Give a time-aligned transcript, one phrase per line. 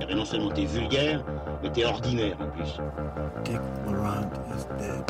[0.00, 1.24] Eh ben, non seulement t'es vulgaire,
[1.62, 2.76] mais t'es ordinaire en plus.
[3.44, 5.04] Dick Laurent is dead.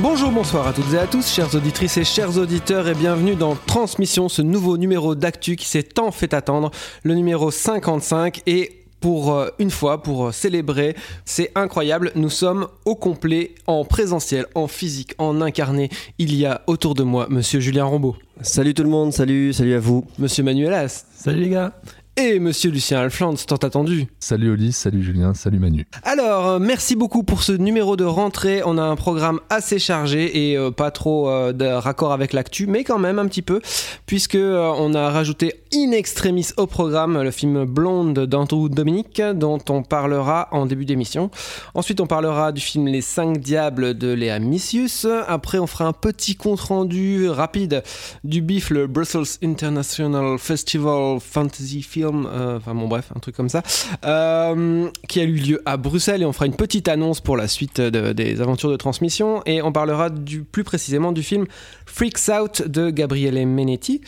[0.00, 3.54] Bonjour, bonsoir à toutes et à tous, chères auditrices et chers auditeurs, et bienvenue dans
[3.54, 6.70] Transmission, ce nouveau numéro d'actu qui s'est tant fait attendre,
[7.04, 8.42] le numéro 55.
[8.46, 13.84] Et pour euh, une fois, pour euh, célébrer, c'est incroyable, nous sommes au complet, en
[13.84, 15.90] présentiel, en physique, en incarné.
[16.16, 19.74] Il y a autour de moi Monsieur Julien Rambaud, Salut tout le monde, salut, salut
[19.74, 20.06] à vous.
[20.18, 21.04] Monsieur Manuel As.
[21.14, 21.74] Salut les gars
[22.16, 24.06] et Monsieur Lucien Alfland, tant attendu.
[24.20, 25.86] Salut Oli, salut Julien, salut Manu.
[26.04, 28.62] Alors, euh, merci beaucoup pour ce numéro de rentrée.
[28.64, 32.68] On a un programme assez chargé et euh, pas trop euh, de raccord avec l'actu,
[32.68, 33.60] mais quand même un petit peu,
[34.06, 39.58] puisque euh, on a rajouté in extremis au programme le film Blonde d'Andrew Dominique, dont
[39.68, 41.30] on parlera en début d'émission.
[41.74, 45.06] Ensuite, on parlera du film Les Cinq Diables de Léa Missius.
[45.26, 47.82] Après, on fera un petit compte rendu rapide
[48.22, 53.48] du BIF, le Brussels International Festival Fantasy Film, euh, enfin bon bref, un truc comme
[53.48, 53.62] ça,
[54.04, 57.48] euh, qui a eu lieu à Bruxelles et on fera une petite annonce pour la
[57.48, 61.46] suite de- des aventures de transmission et on parlera du, plus précisément du film
[61.86, 64.00] Freaks Out de Gabriele Menetti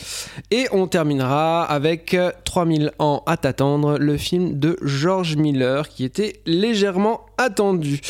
[0.51, 6.05] et on terminera avec euh, 3000 ans à t'attendre, le film de George Miller qui
[6.05, 8.01] était légèrement attendu.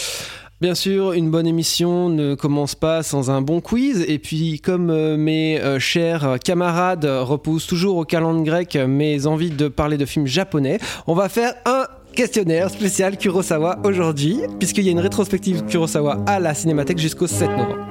[0.63, 4.03] Bien sûr, une bonne émission ne commence pas sans un bon quiz.
[4.09, 9.51] Et puis, comme euh, mes euh, chers camarades repoussent toujours au calendrier grec mes envies
[9.51, 11.85] de parler de films japonais, on va faire un
[12.15, 17.51] questionnaire spécial Kurosawa aujourd'hui, puisqu'il y a une rétrospective Kurosawa à la Cinémathèque jusqu'au 7
[17.51, 17.87] novembre.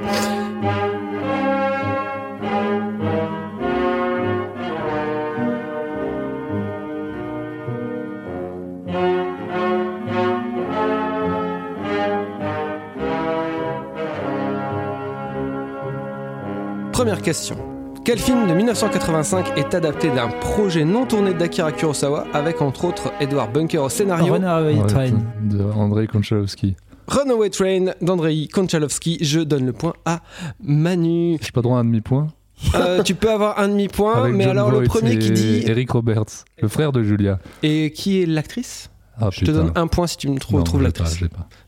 [16.96, 17.58] Première question.
[18.06, 23.12] Quel film de 1985 est adapté d'un projet non tourné d'Akira Kurosawa avec entre autres
[23.20, 25.10] Edward Bunker au scénario Ouais, Train.
[25.44, 26.78] De Andrei Konchalovsky.
[27.10, 29.18] Runaway Train d'Andrei Konchalovsky.
[29.20, 30.22] Je donne le point à
[30.64, 31.38] Manu.
[31.42, 32.28] J'ai pas droit à un demi-point
[32.76, 35.64] Euh, tu peux avoir un demi-point, mais John alors le premier qui dit.
[35.68, 37.40] Eric Roberts, le frère de Julia.
[37.62, 38.90] Et qui est l'actrice?
[39.20, 41.20] Ah Je te donne un point si tu me trou- trouves pas, l'actrice.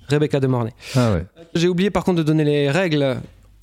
[0.08, 0.72] Rebecca de Mornay.
[0.96, 1.26] Ah ouais.
[1.54, 3.18] J'ai oublié par contre de donner les règles.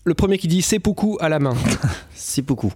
[0.04, 1.54] Le premier qui dit seppuku à la main.
[2.14, 2.72] C'est beaucoup.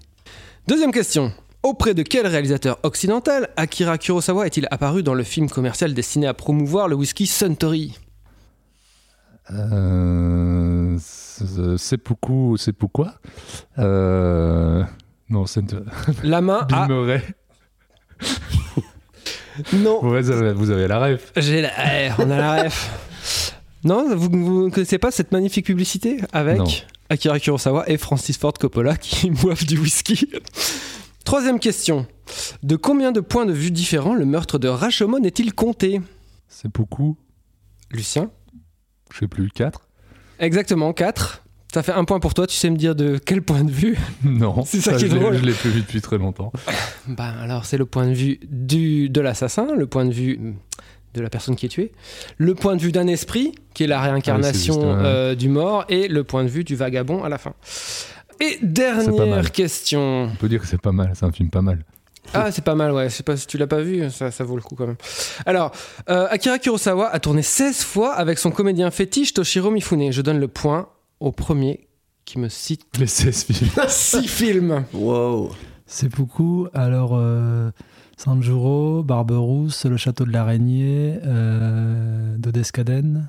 [0.67, 1.33] Deuxième question.
[1.63, 6.35] Auprès de quel réalisateur occidental Akira Kurosawa est-il apparu dans le film commercial destiné à
[6.35, 7.99] promouvoir le whisky Suntory?
[9.51, 13.15] Euh, c'est c'est beaucoup, c'est pourquoi
[13.79, 14.85] euh,
[15.31, 15.65] Non, c'est
[16.23, 16.87] La main Bill à...
[16.87, 17.23] Murray.
[19.73, 21.33] Non, Ouais, vous avez, vous avez la ref.
[21.37, 21.71] j'ai la...
[22.07, 22.91] eh, on a la ref.
[23.85, 26.67] Non, vous ne connaissez pas cette magnifique publicité avec Non.
[27.11, 30.29] Akira Kurosawa et Francis Ford Coppola qui boivent du whisky
[31.25, 32.07] Troisième question.
[32.63, 36.01] De combien de points de vue différents le meurtre de Rashomon est-il compté?
[36.49, 37.17] C'est beaucoup.
[37.91, 38.31] Lucien?
[39.13, 39.87] Je sais plus, 4
[40.41, 41.45] Exactement, 4.
[41.73, 43.99] Ça fait un point pour toi, tu sais me dire de quel point de vue?
[44.25, 44.65] Non.
[44.65, 45.37] C'est ça qui est drôle.
[45.37, 46.53] Je l'ai plus vu depuis très longtemps.
[47.07, 50.55] Bah alors c'est le point de vue du, de l'assassin, le point de vue
[51.19, 51.93] de la personne qui est tuée,
[52.39, 55.07] le point de vue d'un esprit, qui est la réincarnation Ah oui, c'est juste, ouais.
[55.07, 57.53] euh, du mort, et le point de vue du vagabond à la fin.
[58.41, 60.31] Et dernière question.
[60.33, 61.85] On peut dire que c'est pas mal, c'est un film pas mal.
[62.35, 64.45] Ah c'est pas mal, ouais, je sais pas si tu l'as pas vu, ça, ça
[64.45, 64.97] vaut le coup quand même.
[65.47, 65.73] Alors,
[66.11, 70.13] euh, Akira Kurosawa a tourné 16 fois avec son comédien fétiche Toshiro Mifune.
[70.13, 70.89] Je donne le point
[71.21, 71.89] au premier
[72.27, 73.71] qui me cite Les 16 films.
[73.89, 74.85] 6 films.
[74.93, 75.53] Wow.
[75.87, 76.69] C'est beaucoup.
[76.75, 77.71] Alors, euh,
[78.19, 83.29] Sanjuro, Barberousse, Le Château de l'Araignée, euh, Dodescaden.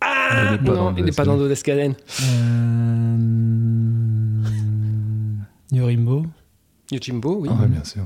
[0.00, 1.94] Ah Il non, il n'est pas dans Dodescaden.
[2.22, 3.16] Euh,
[5.72, 6.24] Yorimbo.
[6.92, 7.48] Yojimbo, oui.
[7.50, 8.04] Ah ouais, bien sûr.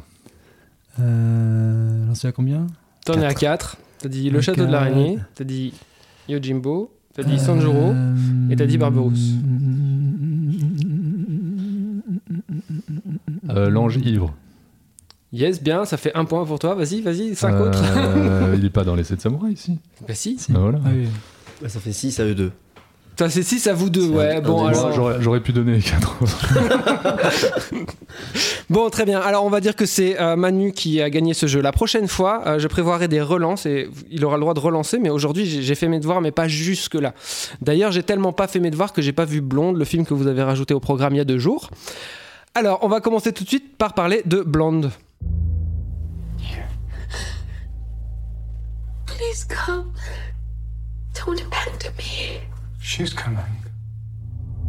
[1.00, 2.66] Euh, J'en suis à combien?
[3.04, 3.76] T'en es à Quatre.
[3.76, 3.82] 4.
[3.98, 5.74] T'as dit le château de l'araignée, t'as dit
[6.30, 7.92] Yojimbo, t'as dit Sanjuro.
[7.94, 8.14] Euh,
[8.50, 9.32] et t'as dit Barberousse.
[13.50, 14.34] Euh, L'ange ivre.
[15.36, 16.74] Yes, bien, ça fait un point pour toi.
[16.74, 17.82] Vas-y, vas-y, 5 autres.
[17.96, 19.78] Euh, il est pas dans les 7 samouraïs ici.
[20.08, 20.38] Bah si.
[20.38, 20.50] Si.
[20.54, 20.78] Ah, voilà.
[20.84, 21.08] Ah oui.
[21.60, 22.52] Bah, ça fait 6 à eux deux.
[23.18, 24.36] Ça c'est 6 à vous deux, ouais.
[24.36, 25.20] un- Bon, un alors.
[25.20, 26.16] J'aurais pu donner les 4
[28.70, 29.20] Bon, très bien.
[29.20, 31.60] Alors, on va dire que c'est euh, Manu qui a gagné ce jeu.
[31.60, 34.98] La prochaine fois, euh, je prévoirai des relances et il aura le droit de relancer.
[34.98, 37.14] Mais aujourd'hui, j'ai j'ai fait mes devoirs, mais pas jusque-là.
[37.62, 40.14] D'ailleurs, j'ai tellement pas fait mes devoirs que j'ai pas vu Blonde, le film que
[40.14, 41.70] vous avez rajouté au programme il y a deux jours.
[42.54, 44.90] Alors, on va commencer tout de suite par parler de Blonde.
[49.16, 49.94] Please come.
[51.14, 52.42] Don't abandon me.
[52.78, 53.56] She's coming.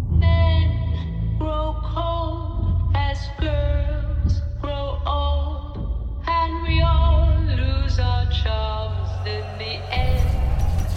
[0.10, 7.28] Men grow cold as girls grow old, and we all
[7.58, 10.88] lose our charms in the end.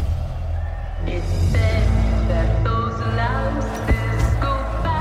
[1.08, 4.54] It's then that those louses go
[4.84, 5.00] back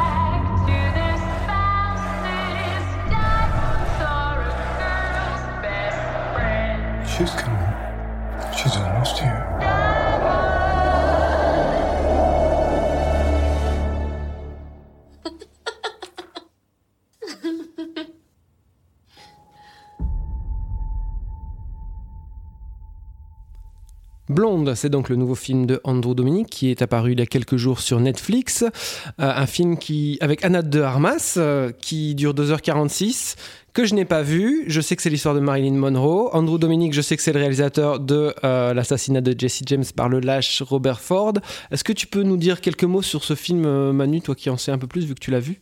[24.30, 27.26] Blonde, c'est donc le nouveau film de Andrew Dominic qui est apparu il y a
[27.26, 28.62] quelques jours sur Netflix.
[28.62, 28.70] Euh,
[29.18, 33.36] un film qui, avec Anna de Armas euh, qui dure 2h46,
[33.74, 34.66] que je n'ai pas vu.
[34.68, 36.30] Je sais que c'est l'histoire de Marilyn Monroe.
[36.34, 40.10] Andrew Dominic, je sais que c'est le réalisateur de euh, l'assassinat de Jesse James par
[40.10, 41.34] le lâche Robert Ford.
[41.72, 44.50] Est-ce que tu peux nous dire quelques mots sur ce film, euh, Manu, toi qui
[44.50, 45.62] en sais un peu plus vu que tu l'as vu?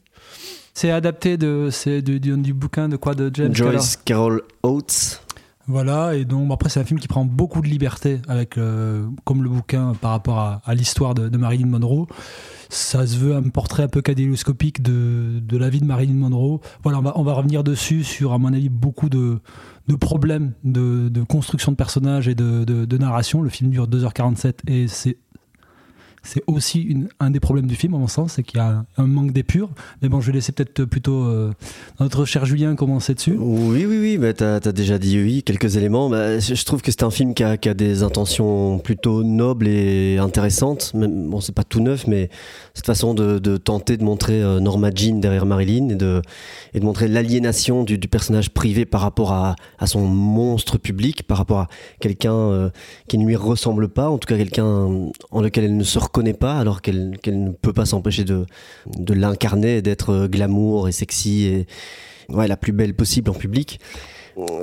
[0.74, 5.22] C'est adapté de, c'est du, du, du bouquin de quoi de James Joyce Carol Oates.
[5.70, 9.44] Voilà, et donc après c'est un film qui prend beaucoup de liberté avec, euh, comme
[9.44, 12.08] le bouquin par rapport à, l'histoire de, Marilyn Monroe.
[12.70, 16.62] Ça se veut un portrait un peu cadélioscopique de, de la vie de Marilyn Monroe.
[16.84, 19.40] Voilà, on va, on va revenir dessus sur, à mon avis, beaucoup de,
[19.88, 23.42] de problèmes de, construction de personnages et de narration.
[23.42, 25.18] Le film dure 2h47 et c'est
[26.28, 29.08] c'est aussi un des problèmes du film, à mon sens, c'est qu'il y a un,
[29.08, 29.70] manque d'épure.
[30.02, 31.54] Mais bon, je vais laisser peut-être plutôt euh,
[32.02, 33.38] notre cher Julien commencer dessus.
[33.40, 36.10] Oui, oui, oui, bah, tu as, déjà dit oui, quelques éléments.
[36.10, 40.92] Bah, je trouve que c'est un film qui a, des intentions plutôt nobles et intéressantes.
[40.94, 42.30] Même, bon, c'est pas tout neuf, mais
[42.74, 46.22] cette façon de, tenter de montrer euh, Norma Jean derrière Marilyn et de,
[46.82, 51.68] montrer l'aliénation du, personnage privé par rapport à, à, son monstre public, par rapport à
[52.02, 52.70] quelqu'un euh,
[53.08, 54.66] qui ne lui ressemble pas, en tout cas quelqu'un
[55.32, 58.46] en lequel elle ne se reconnaît pas alors qu'elle qu ne peut pas s'empêcher de,
[58.98, 61.68] de l'incarner, d'être glamour et sexy et
[62.30, 63.80] ouais, la plus belle possible en public.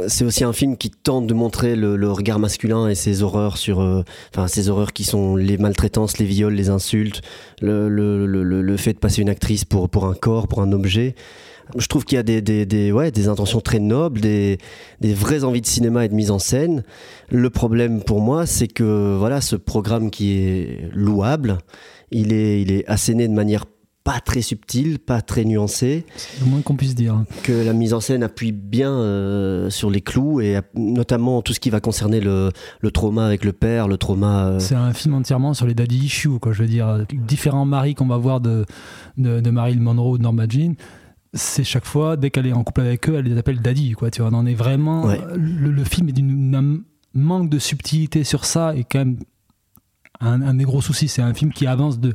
[0.06, 3.81] C'est aussi un film qui tente de montrer le, regard masculin et ses horreurs sur,
[3.81, 7.23] euh, enfin ses horreurs qui sont les maltraitances, les viols, les insultes,
[7.61, 10.71] le, le, le, le fait de passer une actrice pour, pour un corps, pour un
[10.71, 11.17] objet
[11.77, 14.59] je trouve qu'il y a des, des, des, ouais, des intentions très nobles, des,
[15.01, 16.85] des vraies envies de cinéma et de mise en scène.
[17.31, 21.59] Le problème pour moi, c'est que voilà, ce programme qui est louable,
[22.11, 23.65] il est, il est asséné de manière
[24.05, 26.05] pas très subtile, pas très nuancée.
[26.15, 27.25] C'est le moins qu'on puisse dire.
[27.43, 31.59] Que la mise en scène appuie bien euh, sur les clous et notamment tout ce
[31.59, 32.51] qui va concerner le,
[32.81, 34.49] le trauma avec le père, le trauma.
[34.49, 34.59] Euh...
[34.59, 36.53] C'est un film entièrement sur les daddy issues, quoi.
[36.53, 38.67] Je veux dire, différents maris qu'on va voir de,
[39.17, 40.75] de, de Marilyn Monroe ou de Norma Jean
[41.35, 44.11] c'est chaque fois, dès qu'elle est en couple avec eux, elle les appelle daddy, quoi.
[44.11, 45.05] Tu vois, on en est vraiment.
[45.05, 45.21] Ouais.
[45.37, 46.79] Le, le, film est d'un
[47.13, 49.19] manque de subtilité sur ça et quand même
[50.21, 51.09] un, un des gros soucis.
[51.09, 52.15] C'est un film qui avance de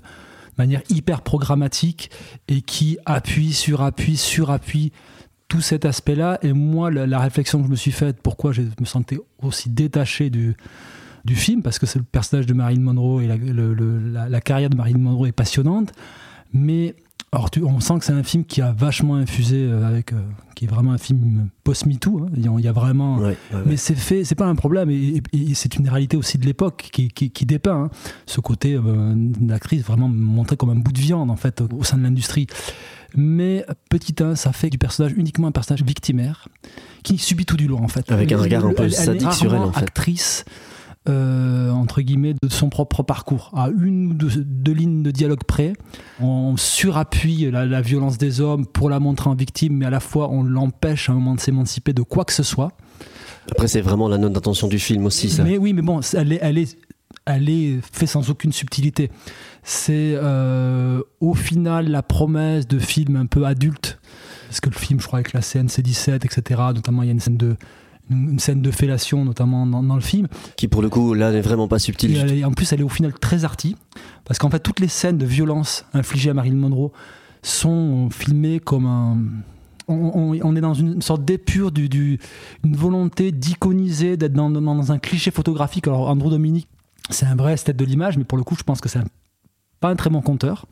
[0.58, 2.12] manière hyper programmatique
[2.48, 4.92] et qui appuie sur appui sur appui
[5.48, 6.40] tout cet aspect-là.
[6.42, 9.70] Et moi, la, la, réflexion que je me suis faite, pourquoi je me sentais aussi
[9.70, 10.56] détaché du,
[11.26, 14.42] du film, parce que c'est le personnage de Marilyn Monroe et la, le, la, la
[14.42, 15.92] carrière de Marilyn Monroe est passionnante,
[16.54, 16.96] mais
[17.32, 20.22] alors, tu, on sent que c'est un film qui a vachement infusé euh, avec, euh,
[20.56, 22.26] qui est vraiment un film post-MeToo.
[22.26, 22.32] Hein.
[22.36, 25.52] Il y a vraiment, ouais, ouais, mais c'est fait, c'est pas un problème, et, et,
[25.52, 27.90] et c'est une réalité aussi de l'époque qui, qui, qui, dépeint hein.
[28.26, 31.98] ce côté euh, d'actrice vraiment montré comme un bout de viande en fait au, sein
[31.98, 32.48] de l'industrie.
[33.16, 36.48] Mais petit 1, ça fait du personnage uniquement un personnage victimaire
[37.04, 38.12] qui subit tout du long en fait.
[38.12, 39.84] Avec un regard un peu sadique sur elle en fait.
[39.84, 40.46] Actrice.
[41.08, 43.52] Euh, entre guillemets de son propre parcours.
[43.56, 45.72] À une ou deux, deux lignes de dialogue près
[46.20, 50.02] on surappuie la, la, violence des hommes pour la montrer en victime mais à la
[50.02, 52.74] fois on l'empêche à un moment de s'émanciper de quoi que ce soit.
[53.50, 55.46] Après c'est vraiment la note d'intention du film aussi ça.
[55.46, 56.78] Mais oui mais bon elle est, elle est,
[57.26, 59.10] elle est fait sans aucune subtilité.
[59.64, 64.00] C'est euh, au final la promesse de film un peu adulte.
[64.50, 67.14] Parce que le film je crois avec la scène C17 etc notamment il y a
[67.14, 67.56] une scène de
[68.10, 70.28] une scène de fellation notamment dans, dans, le film.
[70.56, 72.90] Qui pour le coup là n'est vraiment pas subtile et en plus elle est au
[72.90, 73.76] final très arty.
[74.26, 76.92] Parce qu'en fait toutes les scènes de violence infligées à Marilyn Monroe
[77.42, 79.18] sont filmées comme un
[79.88, 82.20] on, on, on est dans une sorte d'épure du, du,
[82.64, 85.88] une volonté d'iconiser d'être dans, dans, dans, un cliché photographique.
[85.88, 86.68] Alors Andrew Dominique
[87.10, 89.00] c'est un vrai esthète de l'image mais pour le coup je pense que c'est
[89.80, 90.66] pas un très bon conteur.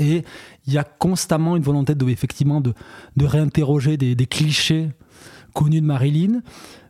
[0.00, 0.22] Et
[0.66, 2.72] il y a constamment une volonté de effectivement de,
[3.16, 4.90] de réinterroger des, des clichés
[5.54, 6.42] connu de Marilyn,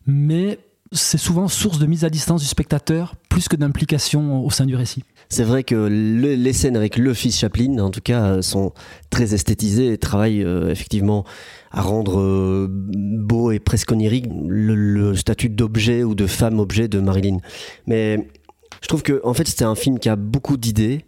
[0.07, 0.59] mais
[0.93, 4.75] c'est souvent source de mise à distance du spectateur plus que d'implication au sein du
[4.75, 5.05] récit.
[5.29, 8.73] C'est vrai que le, les scènes avec le fils Chaplin, en tout cas, sont
[9.11, 11.25] très esthétisées et travaillent euh, effectivement
[11.71, 16.89] à rendre euh, beau et presque onirique le, le statut d'objet ou de femme objet
[16.89, 17.39] de Marilyn.
[17.87, 18.27] Mais
[18.83, 21.05] Je trouve que en fait c'était un film qui a beaucoup d'idées,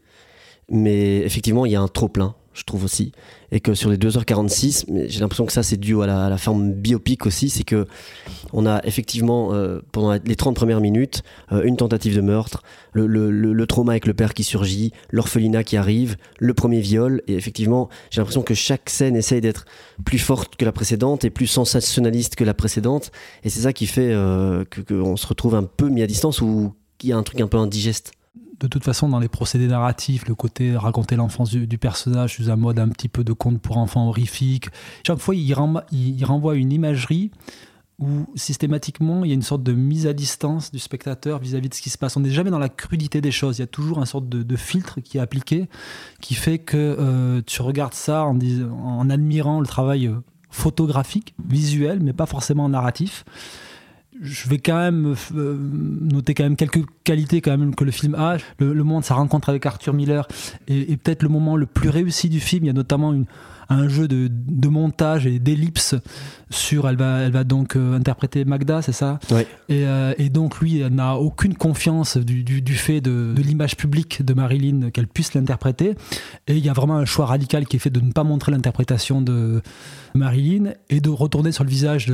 [0.71, 3.13] mais effectivement il y a un trop plein, je trouve aussi,
[3.53, 6.73] et que sur les 2h46, mais j'ai l'impression que ça c'est dû à la, forme
[6.73, 7.87] biopic aussi, c'est que
[8.53, 13.65] on a effectivement euh, pendant les 30 premières minutes euh, une tentative de meurtre, le,
[13.67, 18.21] trauma avec le père qui surgit, l'orphelinat qui arrive, le premier viol, et effectivement j'ai
[18.21, 19.65] l'impression que chaque scène essaye d'être
[20.05, 23.13] plus forte que la précédente et plus sensationnaliste que la précédente,
[23.45, 26.75] et c'est ça qui fait euh, qu'on se retrouve un peu mis à distance ou
[26.99, 28.13] qu'il y a un truc un peu indigeste.
[28.61, 32.51] De toute façon, dans les procédés narratifs, le côté raconter l'enfance du, du personnage sous
[32.51, 34.69] un mode un petit peu de conte pour enfants horrifique,
[35.07, 35.87] chaque fois, il, renvoie-
[36.23, 37.31] renvoie une imagerie
[37.99, 41.75] où systématiquement, il y a une sorte de mise à distance du spectateur vis-à-vis de
[41.75, 42.17] ce qui se passe.
[42.17, 43.59] On n'est jamais dans la crudité des choses.
[43.59, 45.69] Il y a toujours un sorte de, filtre qui est appliqué,
[46.21, 50.11] qui fait que euh, tu regardes ça en, admirant le travail
[50.51, 53.25] photographique, visuel, mais pas forcément narratif
[54.21, 58.15] je vais quand même euh, noter quand même quelques qualités quand même que le film
[58.15, 58.37] a.
[58.59, 60.29] Le, le moment de sa rencontre avec Arthur Miller
[60.69, 62.65] est, est peut-être le moment le plus réussi du film.
[62.65, 63.25] Il y a notamment une-
[63.71, 65.95] un jeu de, de montage et d'ellipse
[66.51, 66.89] sur.
[66.89, 69.19] Elle va, elle va donc euh, interpréter Magda, c'est ça?
[69.31, 69.47] Ouais.
[69.69, 73.43] et, euh, et donc lui elle n'a aucune confiance du, du- du fait de, de
[73.43, 75.95] l'image publique de Marilyn qu'elle puisse l'interpréter.
[76.49, 78.51] Et il y a vraiment un choix radical qui est fait de ne pas montrer
[78.53, 79.63] l'interprétation de
[80.15, 82.13] Marilyn et de retourner sur le visage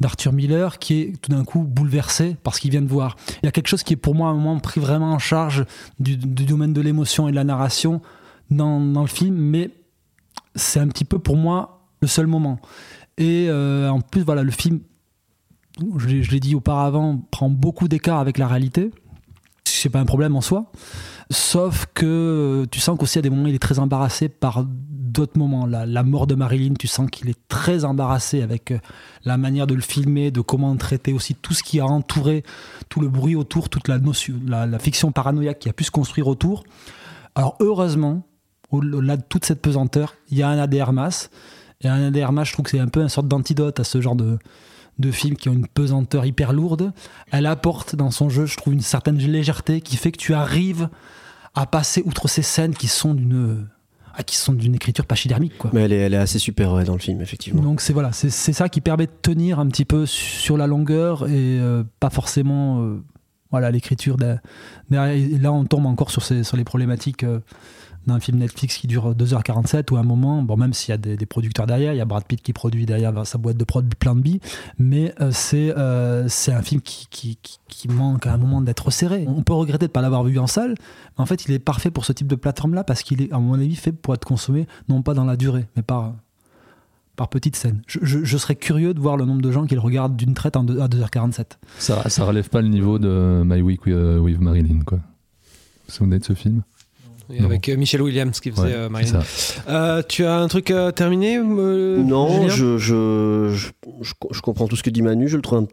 [0.00, 3.16] d'Arthur Miller qui est tout d'un coup bouleversé par ce qu'il vient de voir.
[3.42, 5.18] Il y a quelque chose qui est pour moi à un moment pris vraiment en
[5.18, 5.64] charge
[5.98, 8.02] du, du domaine de l'émotion et de la narration
[8.50, 9.70] dans, dans le film, mais
[10.54, 12.58] c'est un petit peu pour moi le seul moment.
[13.16, 14.80] Et euh, en plus, voilà, le film,
[15.96, 18.90] je l'ai dit auparavant, prend beaucoup d'écart avec la réalité.
[19.64, 20.70] C'est pas un problème en soi.
[21.30, 25.38] Sauf que euh, tu sens qu'aussi à des moments, il est très embarrassé par d'autres
[25.38, 25.66] moments.
[25.66, 28.78] La, la mort de Marilyn, tu sens qu'il est très embarrassé avec euh,
[29.24, 32.44] la manière de le filmer, de comment traiter aussi tout ce qui a entouré,
[32.88, 36.28] tout le bruit autour, toute la notion, la fiction paranoïaque qui a pu se construire
[36.28, 36.64] autour.
[37.34, 38.26] Alors heureusement,
[38.74, 41.30] au-delà de toute cette pesanteur, il y a un ADR masse.
[41.80, 44.00] Et un ADR masse, je trouve que c'est un peu une sorte d'antidote à ce
[44.00, 44.38] genre de,
[44.98, 46.92] de films qui ont une pesanteur hyper lourde.
[47.30, 50.88] Elle apporte dans son jeu, je trouve, une certaine légèreté qui fait que tu arrives
[51.54, 53.66] à passer outre ces scènes qui sont d'une
[54.16, 55.70] ah, qui sont d'une écriture pachydermique quoi.
[55.72, 57.62] Mais elle est, elle est assez super ouais, dans le film, effectivement.
[57.62, 60.68] Donc c'est voilà, c'est c'est ça qui permet de tenir un petit peu sur la
[60.68, 63.02] longueur et euh, pas forcément euh,
[63.50, 64.16] voilà l'écriture.
[64.90, 67.40] là on tombe encore sur, ces, sur les problématiques euh,
[68.06, 70.96] d'un film Netflix qui dure 2h47 ou à un moment, bon même s'il y a
[70.98, 73.92] des, producteurs derrière, il y a Brad Pitt qui produit derrière sa boîte de prod
[73.94, 74.40] plein de billes,
[74.78, 78.90] mais euh, c'est euh, c'est un film qui, qui, qui- manque à un moment d'être
[78.90, 79.26] serré.
[79.28, 80.70] On peut regretter de ne pas l'avoir vu en salle,
[81.16, 83.38] mais en fait il est parfait pour ce type de plateforme-là parce qu'il est à
[83.38, 86.14] mon avis fait pour être consommé non pas dans la durée, mais par
[87.16, 87.82] par petite scène.
[87.86, 90.56] Je, je- serais curieux de voir le nombre de gens qui le regardent d'une traite
[90.56, 91.44] en deux- à 2h47.
[91.78, 94.98] Ça, ça relève pas le niveau de My Week euh, with Marilyn, quoi.
[94.98, 95.04] Vous
[95.88, 96.62] vous souvenez de ce film?
[97.32, 99.22] Et avec euh, Michel Williams qui faisait Ouais, euh, ça.
[99.68, 103.68] Euh, tu as un truc à terminer euh, Non, je, je, je,
[104.02, 105.28] je- je comprends tout ce que dit Manu.
[105.28, 105.66] Je le trouve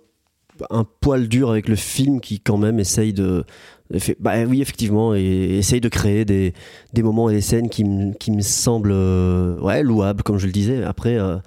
[0.72, 3.43] un, un poil dur avec le film qui, quand même, essaye de.
[3.98, 6.53] fait- bah oui, effectivement, et essaye de créer des,
[6.93, 10.46] des moments et des scènes qui, me- qui me semblent euh, ouais, louables, comme je
[10.46, 10.84] le disais.
[10.84, 11.38] Après, euh,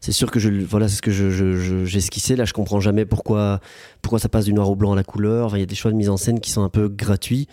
[0.00, 2.36] c'est sûr que je, voilà, c'est ce que je, je- je- j'esquissais.
[2.36, 3.60] Là, je comprends jamais pourquoi,
[4.00, 5.46] pourquoi ça passe du noir au blanc à la couleur.
[5.46, 7.46] Enfin, Il y a des choix de mise en scène qui sont un peu gratuits.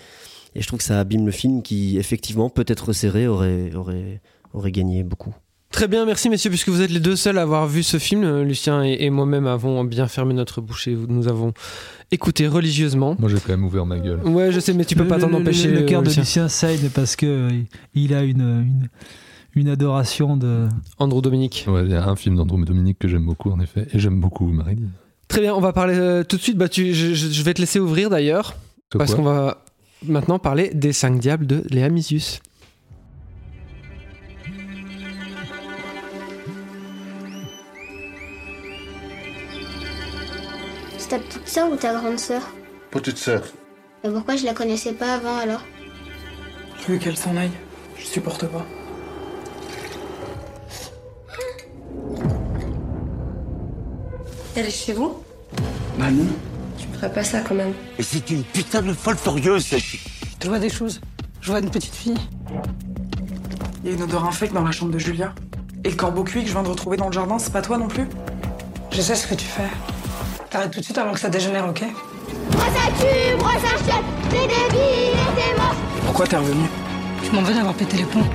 [0.56, 4.22] Et je trouve que ça abîme le film qui, effectivement, peut-être resserré, aurait, aurait,
[4.54, 5.36] aurait gagné beaucoup.
[5.70, 8.24] Très bien, merci messieurs, puisque vous êtes les deux seuls à avoir vu ce film.
[8.24, 11.54] Euh, Lucien et, et moi-même avons bien fermé notre bouche et nous avons
[12.10, 13.18] écouté religieusement.
[13.20, 14.22] Moi, j'ai quand même ouvert ma gueule.
[14.26, 15.68] Ouais, je sais, mais tu peux Le- pas t'en le- le- empêcher.
[15.70, 16.24] Le, cœur de Lucien.
[16.24, 17.50] Lucien saigne parce que euh,
[17.94, 18.90] il a une, une,
[19.56, 20.68] une adoration de.
[21.00, 21.66] Andrew Dominique.
[21.68, 24.22] Ouais, Il y a un film d'Andrew Dominique que j'aime beaucoup, en effet, et j'aime
[24.22, 24.88] beaucoup Marilyn.
[25.28, 26.58] Très bien, on va parler euh, tout de suite.
[26.58, 28.56] Bah, tu- je, je- vais te laisser ouvrir d'ailleurs,
[28.98, 29.66] parce qu'on va
[30.04, 32.42] maintenant parler des cinq diables de Léa Misius.
[40.98, 42.42] C'est ta petite sœur ou ta grande sœur?
[42.92, 43.44] Petite sœur.
[44.04, 45.64] Et pourquoi je la connaissais pas avant alors?
[46.80, 47.52] Je veux qu'elle s'en aille?
[47.98, 48.66] Je supporte pas.
[54.56, 55.24] Elle est chez vous?
[56.00, 56.26] Bah non.
[56.78, 57.74] Tu me ferais pas ça quand même.
[57.98, 59.84] Et c'est une putain de folle furieuse, cette
[60.44, 61.02] Je vois des choses?
[61.42, 62.18] Je vois une petite fille.
[63.84, 65.34] Il y a une odeur infecte dans la chambre de Julia.
[65.84, 67.78] Et le corbeau cuit que je viens de retrouver dans le jardin, c'est pas toi
[67.78, 68.08] non plus?
[68.92, 69.70] Je sais ce que tu fais.
[70.50, 71.84] T'arrêtes tout de suite avant que ça dégénère, ok?
[72.52, 76.66] Brosse à brosse à chiottes, t'es débile et t'es moche Pourquoi t'es revenu?
[77.24, 78.28] Je m'en veux d'avoir pété les plombs.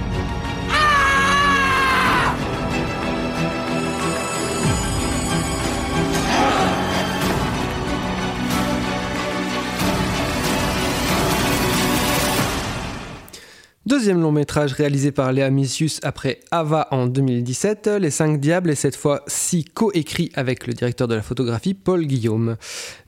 [14.02, 18.74] Deuxième long métrage réalisé par Léa Missius après Ava en 2017, Les Cinq Diables est
[18.74, 22.56] cette fois-ci co-écrit avec le directeur de la photographie Paul Guillaume.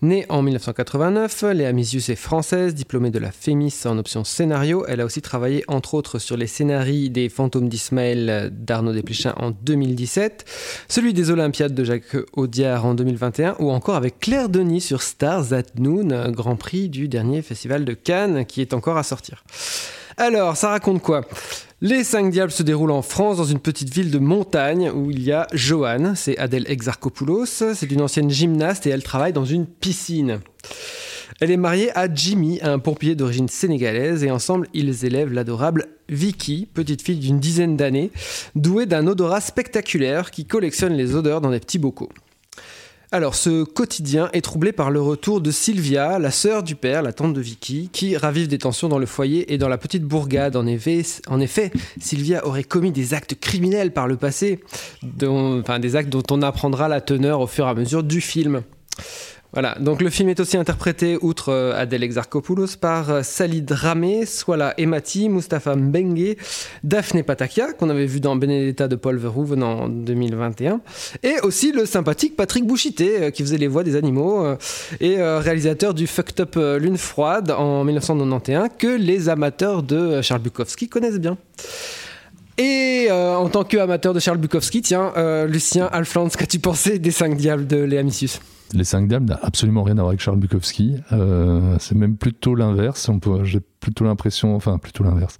[0.03, 4.85] Née en 1989, Léa Missius est française, diplômée de la FEMIS en option scénario.
[4.87, 9.51] Elle a aussi travaillé entre autres sur les scénarios des Fantômes d'Ismaël d'Arnaud Desplechin en
[9.51, 10.45] 2017,
[10.87, 15.53] celui des Olympiades de Jacques Audiard en 2021 ou encore avec Claire Denis sur Stars
[15.55, 19.43] at Noon, Grand Prix du dernier festival de Cannes qui est encore à sortir.
[20.17, 21.23] Alors, ça raconte quoi?
[21.81, 25.23] Les Cinq Diables se déroulent en France, dans une petite ville de montagne où il
[25.23, 29.67] y a Joanne, c'est Adèle Exarchopoulos, c'est une ancienne gymnaste et elle travaille dans une
[29.67, 30.41] piscine.
[31.41, 36.69] Elle est mariée à Jimmy, un pompier d'origine sénégalaise, et ensemble ils élèvent l'adorable Vicky,
[36.73, 38.13] petite fille d'une dizaine d'années,
[38.55, 42.11] douée d'un odorat spectaculaire qui collectionne les odeurs dans des petits bocaux.
[43.15, 47.13] Alors, ce quotidien est troublé par le retour de Sylvia, la sœur du père, la
[47.13, 50.57] tante de Vicky, qui ravive des tensions dans le foyer et dans la petite bourgade.
[50.57, 54.59] En effet, en effet Sylvia aurait commis des actes criminels par le passé,
[55.23, 58.65] enfin des actes dont on apprendra la teneur au fur et à mesure du film.
[59.55, 64.27] Voilà, donc le film est aussi interprété, outre euh, Adèle Exarchopoulos, par euh, Salid Ramé,
[64.27, 66.37] Swala Emati, Mustapha Mbengue,
[66.83, 70.81] Daphné Patakia, qu'on avait vu dans Benedetta de Paul Verhoeven en 2021,
[71.23, 74.57] et aussi le sympathique Patrick Bouchité, euh, qui faisait les voix des animaux, euh,
[75.01, 80.89] et réalisateur du Fucked Up Lune Froide en 1991, que les amateurs de Charles Bukowski
[80.89, 81.39] connaissent bien.
[82.59, 85.13] Et en tant qu'amateur de Charles Bukowski, tiens,
[85.47, 88.03] Lucien Alflands, qu'as-tu pensé des 5 diables de Léa
[88.73, 90.97] Les Cinq Diables n'a absolument rien à voir avec Charles Bukowski.
[91.13, 93.11] Euh, c'est même plutôt l'inverse.
[93.45, 95.39] J'ai plutôt l'impression, enfin plutôt l'inverse.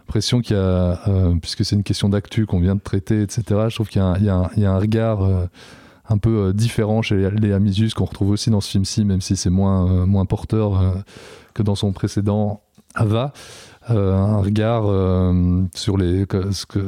[0.00, 3.42] L'impression qu'il y a, euh, puisque c'est une question d'actu qu'on vient de traiter, etc.
[3.68, 5.46] Je trouve qu'il y a un, regard euh,
[6.08, 9.50] un peu différent chez Léa Misus qu'on retrouve aussi dans ce film-ci, même si c'est
[9.50, 11.04] moins moins porteur
[11.54, 12.62] que dans son précédent
[12.94, 13.32] Ava.
[13.88, 14.84] Un regard
[15.74, 16.26] sur les,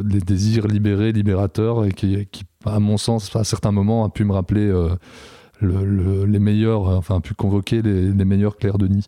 [0.05, 2.27] les désirs libérés, libérateurs, et qui,
[2.65, 4.71] à mon sens, à certains moments, a pu me rappeler
[5.61, 9.07] le- le- les meilleurs, euh, enfin, pu convoquer les, les meilleurs Claire Denis.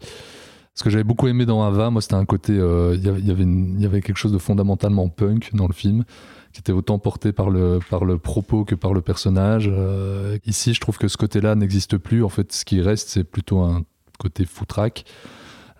[0.74, 3.42] Ce que j'avais beaucoup aimé dans Ava, moi, c'était un côté, euh, il y avait-
[3.42, 6.04] il y avait quelque chose de fondamentalement punk dans le film,
[6.52, 9.68] qui était autant porté par le, par le propos que par le personnage.
[9.72, 12.22] Euh, ici, je trouve que ce côté-là n'existe plus.
[12.22, 13.82] En fait, ce qui reste, c'est plutôt un
[14.18, 15.04] côté foutraque.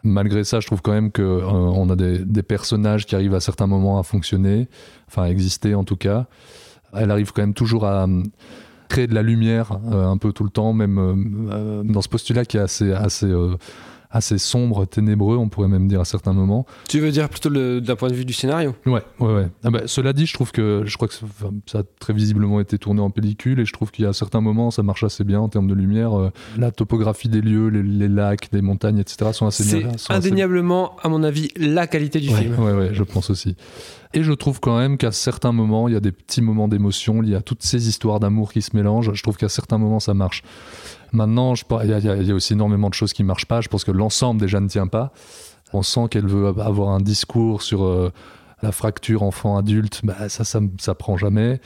[0.05, 3.35] Malgré ça, je trouve quand même que euh, on a des, des personnages qui arrivent
[3.35, 4.69] à certains moments à fonctionner,
[5.09, 6.27] enfin à exister en tout cas.
[6.93, 8.07] Elle arrive quand même toujours à
[8.89, 11.15] créer de la lumière euh, un peu tout le temps, même euh,
[11.53, 13.33] euh, dans ce postulat qui est assez, assez,
[14.11, 16.65] assez sombre, ténébreux, on pourrait même dire à certains moments.
[16.89, 18.75] Tu veux dire plutôt le- d'un point de vue du scénario?
[18.87, 19.49] Ouais, ouais, ouais.
[19.65, 22.13] Ah bah, cela dit, je trouve que je crois que ça, enfin, ça a très
[22.15, 25.05] visiblement été tourné en pellicule et je trouve qu'il y a certains moments ça marche
[25.05, 26.19] assez bien en termes de lumière.
[26.19, 29.31] Euh, La topographie des lieux, les, les lacs, les montagnes, etc.
[29.35, 29.91] sont assez C'est bien.
[29.99, 32.59] sont assez- indéniablement, à mon avis, la qualité du Ouais, film.
[32.59, 33.57] Ouais, ouais, je pense aussi.
[34.15, 37.21] Et je trouve quand même qu'à certains moments, il y a des petits moments d'émotion
[37.21, 39.13] liés à toutes ces histoires d'amour qui se mélangent.
[39.13, 40.43] Je trouve qu'à certains moments, ça marche.
[41.13, 43.61] Maintenant, il y, a- aussi énormément de choses qui marchent pas.
[43.61, 45.13] Je pense que l'ensemble déjà ne tient pas.
[45.73, 48.13] On sent qu'elle veut avoir un discours sur euh,
[48.63, 50.01] la fracture enfant-adulte.
[50.05, 51.61] Bah, ça, ça, ça prend jamais.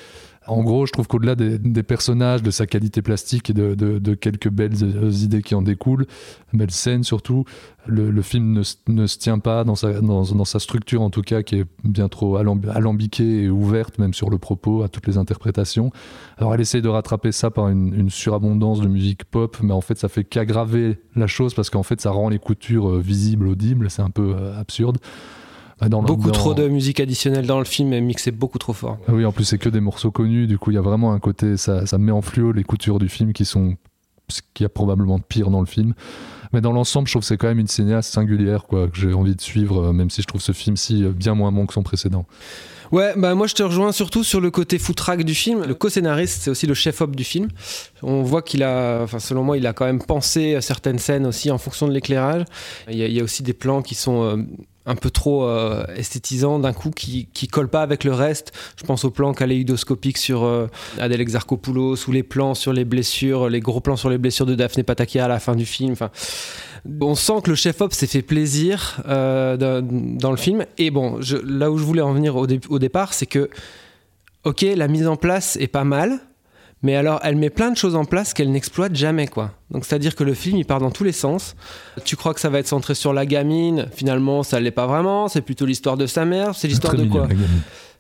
[0.49, 4.83] En gros, je trouve qu'au-delà des, personnages, de sa qualité plastique et de, quelques belles
[4.83, 6.07] euh, idées qui en découlent,
[6.53, 7.45] belles scènes surtout,
[7.87, 11.43] le, film ne, ne se tient pas dans sa, dans, sa structure en tout cas,
[11.43, 15.17] qui est bien trop alamb- alambiquée et ouverte même sur le propos, à toutes les
[15.17, 15.91] interprétations.
[16.39, 19.81] Alors elle essaye de rattraper ça par une, une surabondance de musique pop, mais en
[19.81, 23.47] fait ça fait qu'aggraver la chose parce qu'en fait ça rend les coutures euh, visibles,
[23.47, 24.99] audibles, c'est un peu euh, absurde.
[25.89, 28.73] Dans le- Beaucoup dans- trop de musique additionnelle dans le film et mixé beaucoup trop
[28.73, 28.99] fort.
[29.09, 30.47] ah Oui, en plus, c'est que des morceaux connus.
[30.47, 32.99] Du coup, il y a vraiment un côté, ça, ça met en fluo les coutures
[32.99, 33.77] du film qui sont
[34.29, 35.95] ce qu'il y a probablement de pire dans le film.
[36.53, 39.13] Mais dans l'ensemble, je trouve que c'est quand même une cinéaste singulière, quoi, que j'ai
[39.13, 41.73] envie de suivre, euh, même si je trouve ce film-ci euh, bien moins bon que
[41.73, 42.27] son précédent.
[42.93, 45.65] Ouais, bah moi je te rejoins surtout sur le côté foutraque du film.
[45.67, 47.49] Le co-scénariste, c'est aussi le chef-op du film.
[48.03, 51.25] On voit qu'il a, enfin selon moi, il a quand même pensé à certaines scènes
[51.27, 52.45] aussi en fonction de l'éclairage.
[52.91, 54.37] Il y, a, il y a aussi des plans qui sont euh,
[54.87, 58.53] un peu trop euh, esthétisants d'un coup, qui, qui collent pas avec le reste.
[58.77, 60.67] Je pense aux plans kaléidoscopiques sur euh,
[60.99, 64.55] Adèle Exarchopoulos ou les plans sur les blessures, les gros plans sur les blessures de
[64.55, 65.95] Daphné Patakia à la fin du film.
[67.01, 70.65] On sent que le chef-op s'est fait plaisir euh, dans, le film.
[70.79, 73.51] Et bon, là où je voulais en venir au, au départ, c'est que,
[74.45, 76.21] ok, la mise en place est pas mal,
[76.83, 79.53] mais alors elle met plein de choses en place qu'elle n'exploite jamais, quoi.
[79.71, 81.55] Donc c'est-à-dire que le film, il part dans tous les sens.
[82.05, 85.29] Tu crois que ça va être centré sur la gamine, finalement, ça l'est pas vraiment.
[85.29, 86.55] C'est plutôt l'histoire de sa mère.
[86.55, 87.29] C'est l'histoire de quoi?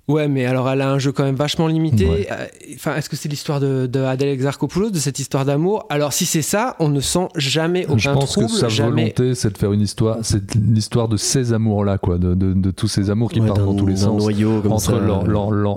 [0.08, 2.06] Ouais, mais alors elle a un jeu quand même vachement limité.
[2.08, 2.28] Ouais.
[2.30, 5.86] Euh, Enfin, est-ce que c'est l'histoire de, de Adèle Exarchopoulos, de cette histoire d'amour?
[5.90, 8.90] Alors, si c'est ça, on ne sent jamais aucun Je pense trouble, que sa jamais.
[9.12, 12.70] volonté, c'est de faire une histoire, c'est l'histoire de ces amours-là, quoi, de, de- de
[12.72, 14.20] tous ces amours qui Ouais, partent dans tous les sens.
[14.20, 14.94] noyau comme Entre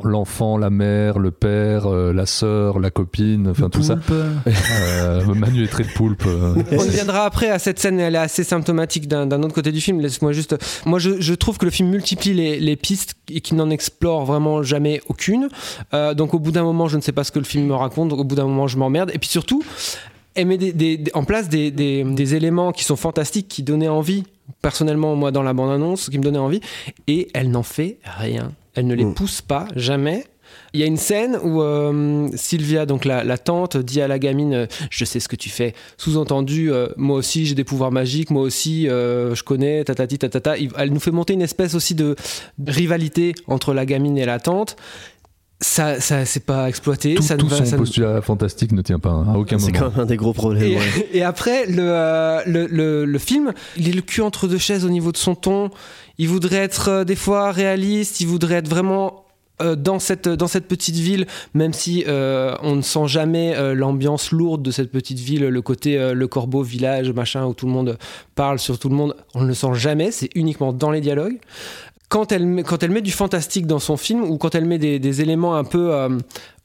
[0.03, 3.97] l'enfant, la mère, le père, euh, la sœur, la copine, enfin tout ça.
[3.97, 4.23] Poulpe.
[4.47, 6.23] Euh, Manu est très de poulpe.
[6.25, 6.55] euh.
[6.71, 9.71] On y viendra après à cette scène, elle est assez symptomatique d'un d'un autre côté
[9.71, 9.99] du film.
[9.99, 10.55] Laisse-moi juste.
[10.85, 14.14] Moi, je, je trouve que le film multiplie les, les pistes et qu'il n'en explore
[14.23, 15.49] vraiment jamais aucune.
[15.93, 17.73] Euh, donc, au bout d'un moment, je ne sais pas ce que le film me
[17.75, 18.09] raconte.
[18.09, 19.11] Donc, au bout d'un moment, je m'emmerde.
[19.13, 19.63] Et puis surtout,
[20.35, 23.63] elle met des- des- des- en place des, des- des éléments qui sont fantastiques, qui
[23.63, 24.23] donnaient envie.
[24.61, 26.61] Personnellement, moi, dans la bande-annonce, qui me donnaient envie.
[27.07, 28.51] Et elle n'en fait rien.
[28.75, 29.13] Elle ne les Mm.
[29.13, 30.25] pousse pas, jamais.
[30.73, 34.19] Il y a une scène où euh, Sylvia, donc la, la tante, dit à la
[34.19, 35.73] gamine euh, Je sais ce que tu fais.
[35.97, 40.55] Sous-entendu, euh, moi aussi j'ai des pouvoirs magiques, moi aussi euh, je connais, tatati tatata.
[40.77, 42.15] Elle nous fait monter une espèce aussi de
[42.65, 44.75] rivalité entre la gamine et la tante.
[45.61, 47.15] Ça, ça c'est pas exploité.
[47.15, 49.57] Tout, ça tout va- son ça ne- postulat fantastique ne tient pas hein, à aucun
[49.57, 49.85] C'est moment.
[49.85, 50.63] quand même un des gros problèmes.
[50.63, 51.09] et, ouais.
[51.13, 54.83] et après, le, euh, le, le- le film, il est le cul entre deux chaises
[54.83, 55.69] au niveau de son ton.
[56.17, 59.24] Il voudrait être euh, des fois réaliste, il voudrait être vraiment
[59.61, 63.73] euh, dans, cette, dans cette petite ville, même si euh, on ne sent jamais euh,
[63.73, 67.65] l'ambiance lourde de cette petite ville, le côté euh, le corbeau, village, machin, où tout
[67.65, 67.97] le monde
[68.35, 71.37] parle sur tout le monde, on ne le sent jamais, c'est uniquement dans les dialogues.
[72.07, 74.77] Quand elle, met, quand elle met du fantastique dans son film ou quand elle met
[74.77, 76.09] des, des éléments un peu euh,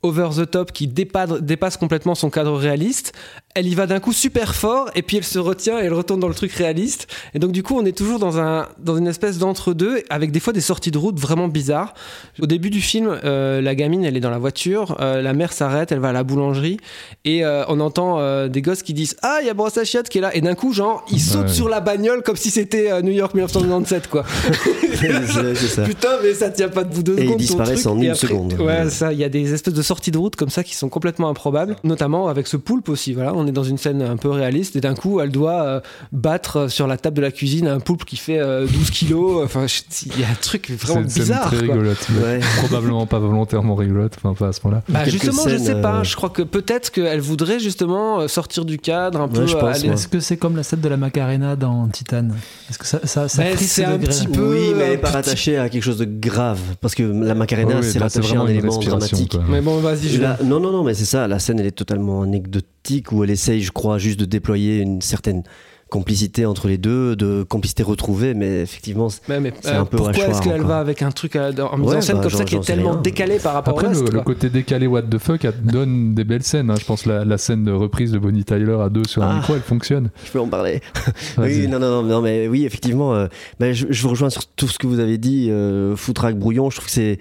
[0.03, 3.13] over the top qui dépadre- dépassent complètement son cadre réaliste,
[3.55, 6.21] elle y va d'un coup super fort et puis elle se retient et elle retourne
[6.21, 7.07] dans le truc réaliste.
[7.35, 10.41] Et donc du coup on est toujours dans, un, dans une espèce d'entre-deux avec des
[10.41, 11.93] fois des sorties de route vraiment bizarres.
[12.41, 15.53] Au début du film, euh, la gamine elle est dans la voiture, euh, la mère
[15.53, 16.79] s'arrête, elle va à la boulangerie
[17.25, 20.09] et euh, on entend des gosses qui disent Ah il y a Brosse à chiottes
[20.09, 21.49] qui est là et d'un coup genre ils sautent Ouais.
[21.49, 24.25] sur la bagnole comme si c'était New York 1997 quoi.
[24.95, 25.83] c'est c'est ça.
[25.83, 27.33] Putain, mais ça tient pas debout deux Et ils secondes.
[27.33, 28.53] ton disparaissent en Et une après- seconde.
[28.55, 28.91] Ouais, Ouais.
[28.91, 31.29] ça, il y a des espèces de sorties de route comme ça qui sont complètement
[31.29, 31.75] improbables.
[31.83, 33.13] Notamment avec ce poulpe aussi.
[33.13, 35.81] Voilà, on est dans une scène un peu réaliste et d'un coup, elle doit euh,
[36.13, 39.43] battre sur la table de la cuisine un poulpe qui fait euh, 12 kilos.
[39.45, 39.81] Enfin, je-
[40.15, 41.47] il y a un truc vraiment bizarre.
[41.49, 41.75] très quoi.
[41.75, 42.41] rigolote, Ouais.
[42.59, 44.83] probablement pas volontairement rigolote, enfin pas à ce moment-là.
[44.89, 45.97] Bah, justement, je scènes, sais pas.
[46.01, 49.47] euh, Je crois que peut-être qu'elle voudrait justement euh, sortir du cadre un peu.
[49.47, 49.95] je euh, pense, aller- ouais.
[49.95, 52.29] Est-ce que c'est comme la scène de la Macarena dans Titan?
[52.69, 55.11] Est-ce que ça, ça, ça c'est ce un petit peu- Oui, mais elle n'est pas
[55.11, 56.61] rattachée à quelque chose de grave.
[56.81, 59.33] Parce que la Macarena, Oui, c'est rattaché à un élément dramatique.
[59.33, 59.43] quoi.
[59.49, 61.29] Mais bon, vas-y, non, non, non, mais c'est ça.
[61.29, 65.01] La scène, elle est totalement anecdotique où elle essaye, je crois, juste de déployer une
[65.03, 65.43] certaine
[65.91, 70.29] complicité entre les deux, de complicité retrouvée, mais effectivement, mais C'est euh, un peu pourquoi
[70.29, 72.45] est-ce qu'elle va avec un truc à- en mise Ouais, en scène bah, comme ça
[72.45, 73.01] qui est tellement rien.
[73.01, 76.25] décalé par rapport Après, au reste le côté décalé what the fuck elle donne des
[76.25, 76.71] belles scènes.
[76.71, 76.77] hein.
[76.81, 79.35] Je pense la, la scène de reprise de Bonnie Tyler à deux sur un Ah.
[79.37, 80.11] micro, elle fonctionne.
[80.25, 80.81] je peux en parler.
[81.39, 83.27] Oui, non, non, non, mais oui, effectivement, euh,
[83.59, 85.49] ben, je, je vous rejoins sur tout ce que vous avez dit.
[85.51, 87.19] Euh, Foutraque brouillon, je trouve que c'est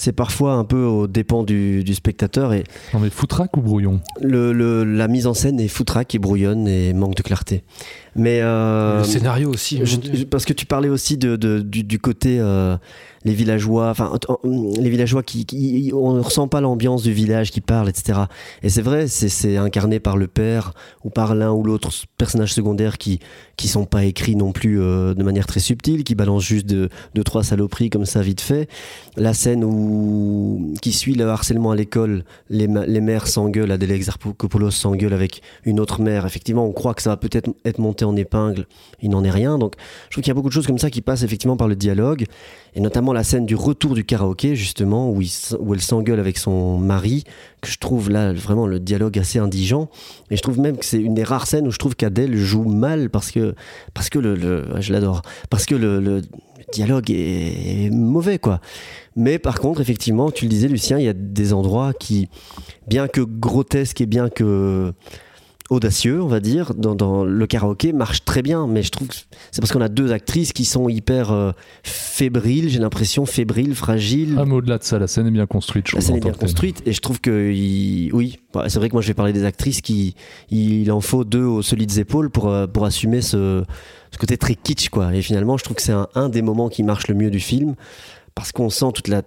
[0.00, 2.62] c'est parfois un peu au dépens du, du spectateur et
[2.94, 4.00] Non mais foutraque ou brouillon?
[4.22, 7.64] le, le- la mise en scène est foutraque et brouillonne et manque de clarté.
[8.18, 9.80] Mais euh, Le scénario aussi.
[9.84, 12.76] je- parce que tu parlais aussi de, de- du, du côté euh,
[13.28, 17.60] les villageois, enfin en- les villageois qui, on ne ressent pas l'ambiance du village qui
[17.60, 18.20] parle, etc.
[18.62, 20.72] Et c'est vrai, c'est- incarné par le père
[21.04, 23.20] ou par l'un ou l'autre personnage secondaire qui
[23.56, 26.88] qui sont pas écrits non plus euh, de manière très subtile, qui balancent juste de,
[27.14, 28.68] de trois saloperies comme ça vite fait.
[29.16, 34.70] La scène où qui suit le harcèlement à l'école, les, les mères s'engueulent, Adèle Exarchopoulos
[34.70, 36.24] s'engueule avec une autre mère.
[36.24, 38.66] Effectivement, on croit que ça va peut-être être monté en épingle,
[39.02, 39.58] il n'en est rien.
[39.58, 39.74] Donc,
[40.06, 41.74] je trouve qu'il y a beaucoup de choses comme ça qui passent effectivement par le
[41.76, 42.26] dialogue,
[42.74, 46.38] et notamment la scène du retour du karaoké, justement, où, il où elle s'engueule avec
[46.38, 47.24] son mari,
[47.60, 49.88] que je trouve là vraiment le dialogue assez indigent.
[50.30, 52.64] Et je trouve même que c'est une des rares scènes où je trouve qu'Adèle joue
[52.64, 53.54] mal parce que,
[53.94, 56.22] parce que le, je l'adore, parce que le, le
[56.72, 58.60] dialogue est, est mauvais, quoi.
[59.16, 62.28] Mais par contre, effectivement, tu le disais, Lucien, il y a des endroits qui,
[62.86, 64.92] bien que grotesques et bien que
[65.70, 69.14] audacieux, on va dire, dans, dans le karaoké marche très bien, mais je trouve que
[69.50, 71.52] c'est parce qu'on a deux actrices qui sont hyper euh,
[71.82, 74.36] fébriles, j'ai l'impression, fébriles, fragiles.
[74.38, 75.88] Ah mais au-delà de ça, la scène est bien construite.
[75.88, 78.88] Je La scène est bien construite et je trouve que il- oui, bah, c'est vrai
[78.88, 80.14] que moi je vais parler des actrices qui
[80.50, 83.64] il en faut deux aux solides épaules pour euh, pour assumer ce,
[84.10, 85.14] ce côté très kitsch quoi.
[85.14, 87.40] Et finalement, je trouve que c'est un, un des moments qui marche le mieux du
[87.40, 87.74] film
[88.34, 89.22] parce qu'on sent toute la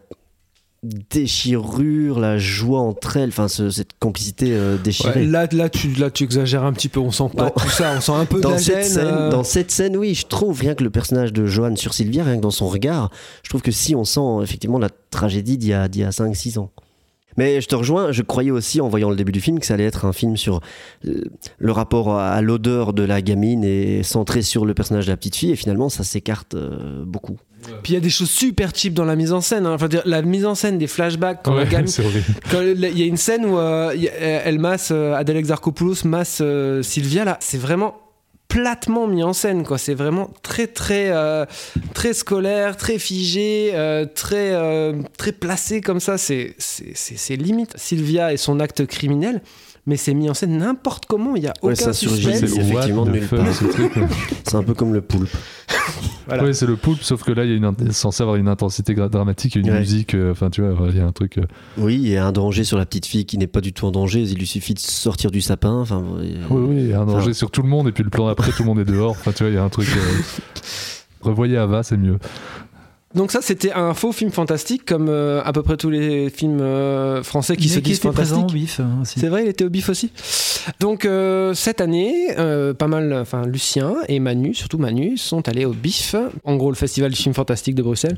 [0.83, 5.21] déchirure, la joie entre elles, enfin ce- cette complicité euh, déchirée.
[5.21, 6.99] Ouais, là, là, tu, là, tu exagères un petit peu.
[6.99, 7.93] On sent pas Dans- tout ça.
[7.97, 8.83] On sent un peu de dans la cette, gêne.
[8.91, 11.93] scène, euh, dans cette scène, oui, je trouve rien que le personnage de Johan sur
[11.93, 13.11] Sylvia, rien que dans son regard,
[13.43, 16.09] je trouve que si on sent effectivement la tragédie d'il y a, d'il y a
[16.09, 16.71] 5-6 ans.
[17.37, 19.75] Mais je te rejoins, je croyais aussi en voyant le début du film que ça
[19.75, 20.61] allait être un film sur
[21.05, 21.23] euh,
[21.57, 25.35] le rapport à l'odeur de la gamine et centré sur le personnage de la petite
[25.35, 27.37] fille et finalement ça s'écarte euh, beaucoup.
[27.83, 29.65] Puis il y a des choses super cheap dans la mise en scène.
[29.65, 29.73] hein.
[29.73, 31.91] Enfin, la mise en scène des flashbacks quand la gamine.
[32.53, 37.23] il y a une scène où euh, elle masse, euh, Adèle Exarchopoulos masse euh, Sylvia
[37.23, 37.95] là, c'est vraiment
[38.51, 39.77] platement mis en scène quoi.
[39.77, 41.45] C'est vraiment très très euh,
[41.93, 46.17] très scolaire très figé euh, très euh, très placé comme ça.
[46.17, 47.73] C'est c'est limite.
[47.77, 49.41] Sylvia et son acte criminel
[49.85, 52.51] mais c'est mis en scène n'importe comment il y a aucun Ouais, ça surgit suspense.
[52.51, 53.53] C'est effectivement de nulle part.
[53.53, 53.91] ce truc.
[54.43, 55.29] C'est un peu comme le poulpe.
[56.27, 56.43] Voilà.
[56.45, 58.93] Ouais, c'est le poulpe, sauf que là, il y a une censé avoir une intensité
[58.93, 59.79] dramatique une Ouais.
[59.79, 60.13] musique.
[60.13, 61.39] euh, Enfin, tu vois, il y a un truc.
[61.39, 61.41] euh,
[61.77, 63.85] Oui, il y a un danger sur la petite fille qui n'est pas du tout
[63.87, 65.73] en danger, il lui suffit de sortir du sapin.
[65.81, 66.01] Enfin.
[66.19, 68.09] Oui, oui, il y a un danger Enfin, sur tout le monde, et puis le
[68.11, 69.11] plan d'après, tout le monde est dehors.
[69.11, 69.87] Enfin, tu vois, il y a un truc.
[69.97, 70.21] euh,
[71.21, 72.17] Revoyez Ava, c'est mieux.
[73.15, 76.61] Donc ça c'était un faux film fantastique comme euh, à peu près tous les films
[76.61, 79.03] euh, français qui Mais se qui disent était présent fantastiques au bif hein.
[79.03, 80.11] C'est vrai, il était au bif aussi.
[80.79, 85.65] Donc euh, cette année, euh, pas mal, enfin Lucien et Manu, surtout Manu, sont allés
[85.65, 88.17] au bif, en gros le festival du film fantastique de Bruxelles,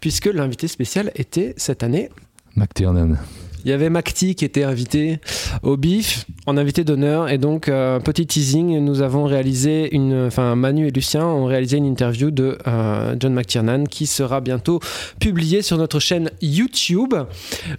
[0.00, 2.10] puisque l'invité spécial était cette année.
[2.56, 3.16] McTiernan.
[3.64, 5.20] Il y avait Macti qui était invité
[5.62, 10.54] au bif en invité d'honneur et donc euh, petit teasing, nous avons réalisé une, enfin
[10.54, 14.80] Manu et Lucien ont réalisé une interview de euh, John McTiernan qui sera bientôt
[15.18, 17.14] publiée sur notre chaîne YouTube.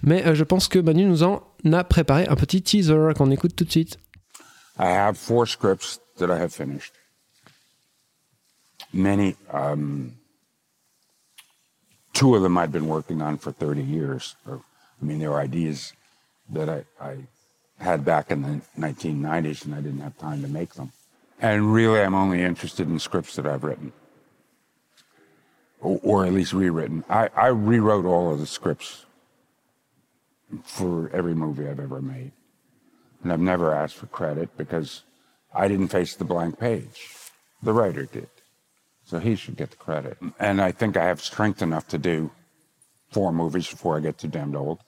[0.02, 3.56] Mais euh, je pense que Manu nous en a préparé un petit teaser qu'on écoute
[3.56, 4.00] tout de suite.
[4.80, 6.94] I have four scripts that I have finished.
[8.92, 10.14] Many, um,
[12.14, 14.36] two of them I'd been working on for 30 years.
[15.06, 15.94] I mean, there were ideas
[16.50, 17.18] that I, I
[17.78, 20.92] had back in the 1990s and I didn't have time to make them.
[21.40, 23.94] And really, I'm only interested in scripts that I've written.
[25.80, 27.04] Or, or at least rewritten.
[27.08, 29.06] I, I rewrote all of the scripts
[30.64, 32.32] for every movie I've ever made.
[33.22, 35.04] And I've never asked for credit because
[35.54, 37.12] I didn't face the blank page.
[37.62, 38.30] The writer did.
[39.04, 40.18] So he should get the credit.
[40.40, 42.32] And I think I have strength enough to do
[43.16, 44.80] four movies before I get too damned old.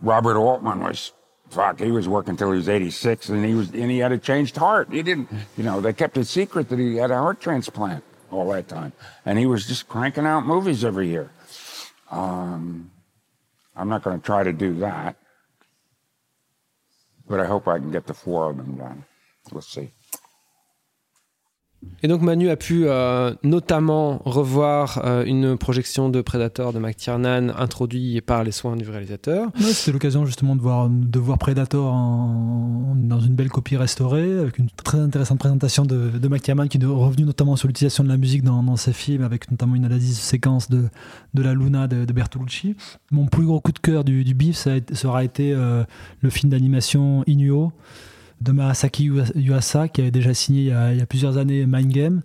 [0.00, 1.12] Robert Altman was
[1.50, 4.18] fuck, he was working till he was 86 and he was and he had a
[4.18, 4.88] changed heart.
[4.90, 8.50] He didn't you know, they kept it secret that he had a heart transplant all
[8.50, 8.92] that time.
[9.24, 11.30] And he was just cranking out movies every year.
[12.10, 12.90] Um
[13.76, 15.14] I'm not gonna try to do that.
[17.28, 19.04] But I hope I can get the four of them done.
[19.52, 19.92] We'll see.
[22.02, 27.50] Et donc Manu a pu euh, notamment revoir euh, une projection de Predator de McTiernan
[27.56, 29.46] introduit par les soins du réalisateur.
[29.58, 34.68] Ouais, C'était l'occasion justement de voir, de Predator dans une belle copie restaurée, avec une
[34.70, 38.42] très intéressante présentation de, de McTiernan qui est revenu notamment sur l'utilisation de la musique
[38.42, 40.88] dans, ses films, avec notamment une analyse séquence de,
[41.34, 42.76] de la Luna de, de Bertolucci.
[43.10, 44.72] Mon plus gros coup de cœur du, du BIF, ça
[45.22, 45.84] été euh,
[46.20, 47.72] le film d'animation Inuo
[48.40, 52.22] de Masaki Yuasa, qui avait déjà signé il y a, plusieurs années Mind Game,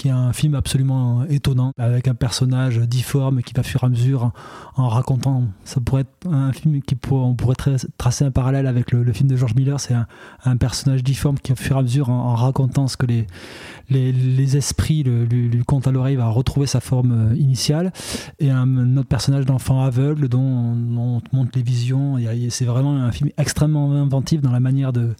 [0.00, 3.90] qui est un film absolument étonnant, avec un personnage difforme qui va fur et à
[3.90, 4.32] mesure
[4.76, 5.44] en, racontant.
[5.64, 9.12] Ça pourrait être un film qui pour, on pourrait tra- tracer un parallèle avec le,
[9.12, 9.78] film de George Miller.
[9.78, 13.26] C'est un, personnage difforme qui, au fur et à mesure, en, racontant ce que les,
[13.90, 17.92] les, esprits le- lui, lui content à l'oreille, va retrouver sa forme euh, initiale.
[18.38, 22.16] Et un, autre personnage d'enfant aveugle dont on, on montre les visions.
[22.48, 25.14] C'est vraiment un film extrêmement inventif dans la manière de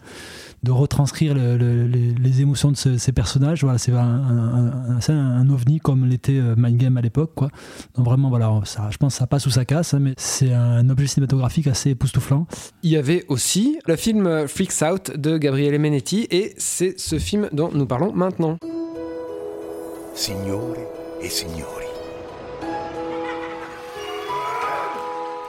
[0.63, 3.63] de retranscrire le- le- les, les émotions de ce- ces personnages.
[3.63, 7.33] Voilà, c'est un, un, un- c'est un ovni comme l'était euh, Mind Game à l'époque.
[7.35, 7.49] Quoi.
[7.97, 10.53] Donc vraiment, voilà, ça, je pense que ça passe ou ça casse, hein, mais c'est
[10.53, 12.47] un objet cinématographique assez époustouflant.
[12.83, 17.19] Il y avait aussi le film euh, Freaks Out de Gabriele Menetti et c'est ce
[17.19, 18.59] film dont nous parlons maintenant.
[20.15, 20.77] Signore
[21.23, 21.87] e signori.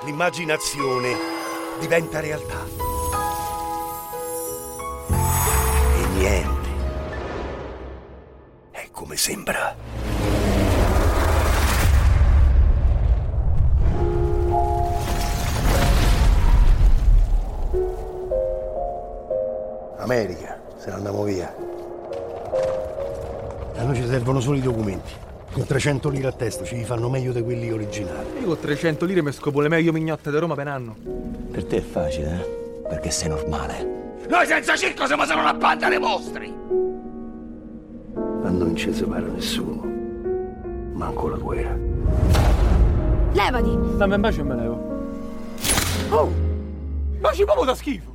[0.05, 1.15] L'immaginazione
[1.79, 2.65] diventa realtà.
[6.21, 6.69] Niente
[8.69, 9.75] è come sembra.
[19.97, 21.53] America, se ne andiamo via.
[23.75, 25.11] A noi ci servono solo i documenti.
[25.51, 28.39] Con 300 lire a testa ci fanno meglio di quelli originali.
[28.39, 30.95] Io con 300 lire mi scopo le meglio mignotte di Roma per anno.
[31.51, 32.87] Per te è facile, eh?
[32.87, 34.00] Perché sei normale.
[34.31, 36.55] Noi senza circo siamo solo una banda di mostri!
[38.15, 39.83] Ma non ci separa nessuno.
[40.93, 41.77] Manco la guerra.
[43.33, 43.97] Levati!
[43.97, 45.05] Dammi un bacio e me levo.
[46.11, 46.31] Oh!
[47.19, 48.10] Baci proprio da schifo!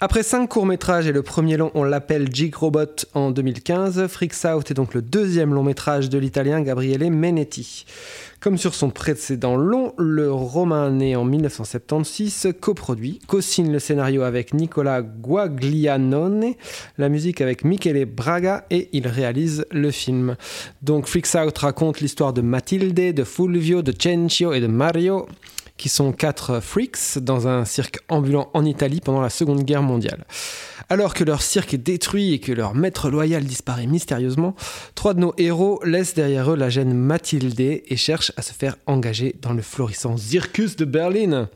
[0.00, 4.70] Après cinq courts-métrages et le premier long, on l'appelle Jig Robot en 2015, Freaks Out
[4.70, 7.84] est donc le deuxième long-métrage de l'italien Gabriele Menetti.
[8.38, 14.54] Comme sur son précédent long, le romain né en 1976 coproduit, co-signe le scénario avec
[14.54, 16.54] Nicola Guaglianone,
[16.96, 20.36] la musique avec Michele Braga et il réalise le film.
[20.80, 25.26] Donc Freaks Out raconte l'histoire de Matilde, de Fulvio, de Cencio et de Mario
[25.78, 30.26] qui sont quatre freaks dans un cirque ambulant en Italie pendant la Seconde Guerre mondiale.
[30.90, 34.54] Alors que leur cirque est détruit et que leur maître loyal disparaît mystérieusement,
[34.94, 38.76] trois de nos héros laissent derrière eux la gêne Mathilde et cherchent à se faire
[38.86, 41.48] engager dans le florissant Circus de Berlin.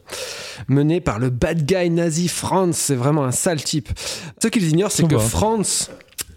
[0.69, 3.89] Mené par le bad guy nazi Franz, c'est vraiment un sale type.
[4.41, 5.19] Ce qu'ils ignorent, c'est que.
[5.19, 5.91] Franz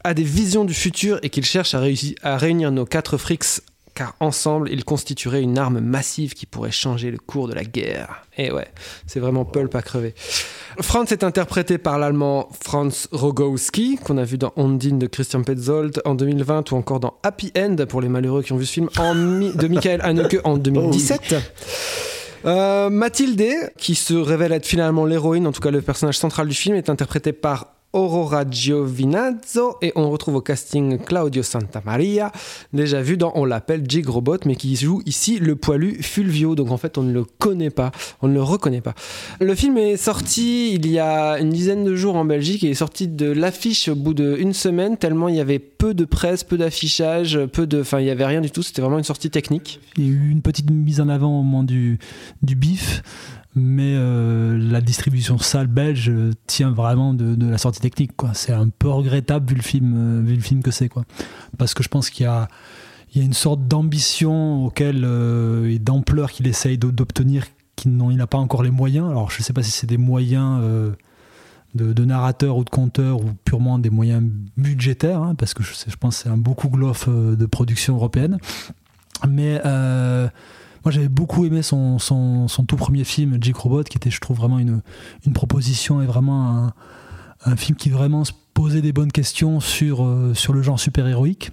[0.03, 3.61] a des visions du futur et qu'il cherche à réunir nos quatre freaks
[3.95, 8.21] car ensemble, ils constitueraient une arme massive qui pourrait changer le cours de la guerre.
[8.37, 8.67] Et ouais,
[9.07, 10.13] c'est vraiment Pulp à crever.
[10.81, 16.01] Franz est interprété par l'allemand Franz Rogowski, qu'on a vu dans Ondine de Christian Petzold
[16.05, 18.89] en 2020 ou encore dans Happy End pour les malheureux qui ont vu ce film
[18.99, 21.35] en mi- de Michael Haneke en 2017.
[22.45, 26.53] Euh, Mathilde, qui se révèle être finalement l'héroïne, en tout cas le personnage central du
[26.53, 32.29] film, est interprétée par Aurora Giovinazzo et on retrouve au casting Claudio Santamaria,
[32.73, 36.71] déjà vu dans On l'appelle Jig Robot, mais qui joue ici le poilu Fulvio, donc
[36.71, 38.95] en fait on ne le connaît pas, on ne le reconnaît pas.
[39.39, 42.73] Le film est sorti il y a une dizaine de jours en Belgique et est
[42.73, 46.57] sorti de l'affiche au bout d'une semaine, tellement il y avait peu de presse, peu
[46.57, 47.79] d'affichage, peu de.
[47.79, 49.79] Enfin, il y avait rien du tout, c'était vraiment une sortie technique.
[49.97, 51.99] Il y a eu une petite mise en avant au moment du,
[52.41, 53.03] du bif,
[53.55, 56.11] mais euh, la distribution salle belge
[56.45, 58.11] tient vraiment de, la sortie technique.
[58.33, 60.89] C'est un peu regrettable vu le film, euh, vu le film que c'est.
[61.57, 62.47] Parce que je pense qu'il y a,
[63.15, 67.45] une sorte d'ambition auquel, euh, et d'ampleur qu'il essaye d'o- d'obtenir
[67.77, 69.09] qu'il n'a pas encore les moyens.
[69.09, 70.61] Alors je ne sais pas si c'est des moyens
[71.75, 74.23] de, narrateur ou de conteur ou purement des moyens
[74.57, 76.55] budgétaires, hein, parce que je, pense que c'est un beau
[77.07, 78.37] euh, de production européenne.
[79.27, 79.61] Mais
[80.85, 84.19] moi j'avais beaucoup aimé son, son, son tout premier film, Jake Robot, qui était, je
[84.21, 84.81] trouve, vraiment une,
[85.25, 86.73] une proposition et vraiment un,
[87.45, 91.51] un film qui vraiment se posait des bonnes questions sur, euh, sur le genre super-héroïque.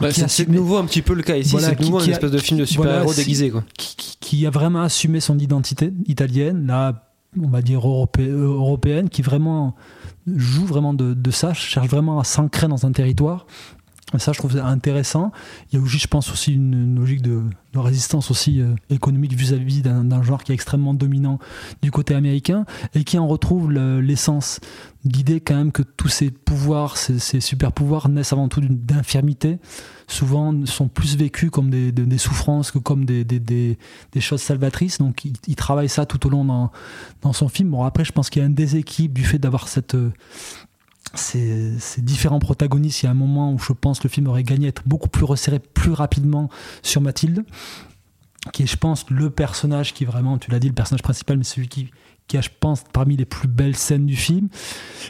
[0.00, 2.04] Ouais, c'est de nouveau un petit peu le cas ici, Voilà, c'est qui- nouveau qui
[2.06, 3.50] une a- espèce de film de voilà, super-héros déguisé.
[3.50, 3.64] Quoi.
[3.76, 9.22] Qui, a vraiment assumé son identité italienne, là, on va dire europé- euh, européenne, qui
[9.22, 9.74] vraiment
[10.26, 13.46] joue vraiment de, de ça, cherche vraiment à s'ancrer dans un territoire.
[14.18, 15.32] Ça, je trouve intéressant.
[15.72, 17.42] Il y a aussi, je pense, aussi une, logique de,
[17.74, 21.40] résistance aussi euh, économique vis-à-vis d'un genre qui est extrêmement dominant
[21.82, 24.60] du côté américain et qui en retrouve le- l'essence.
[25.04, 29.58] L'idée quand même que tous ces pouvoirs, ces, ces super pouvoirs naissent avant tout d'infirmité,
[30.06, 33.76] souvent sont plus vécus comme des, souffrances que comme des,
[34.20, 34.98] choses salvatrices.
[34.98, 36.70] Donc il, il travaille ça tout au long dans,
[37.22, 37.70] dans son film.
[37.70, 39.96] Bon après je pense qu'il y a un déséquilibre du fait d'avoir cette...
[39.96, 40.12] euh,
[41.14, 44.66] ces, différents protagonistes, il y a un moment où je pense le film aurait gagné
[44.66, 46.48] à être beaucoup plus resserré plus rapidement
[46.82, 47.44] sur Mathilde,
[48.52, 51.44] qui est, je pense, le personnage qui vraiment, tu l'as dit, le personnage principal, mais
[51.44, 51.90] celui qui,
[52.26, 54.48] qui a, je pense, parmi les plus belles scènes du film.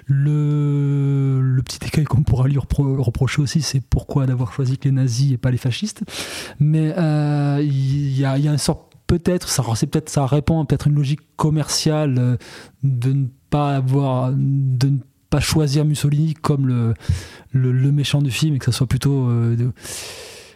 [0.07, 4.93] Le, petit écueil qu'on pourra lui repro- reprocher aussi, c'est pourquoi d'avoir choisi que les
[4.95, 6.03] nazis et pas les fascistes.
[6.61, 9.63] Mais euh, il y, a, y a un sort peut-être ça
[10.07, 12.37] ça répond à peut-être une logique commerciale euh,
[12.83, 14.99] de ne pas avoir de
[15.35, 16.95] pas choisir Mussolini comme le,
[17.53, 19.57] le, méchant du film et que ça soit plutôt euh,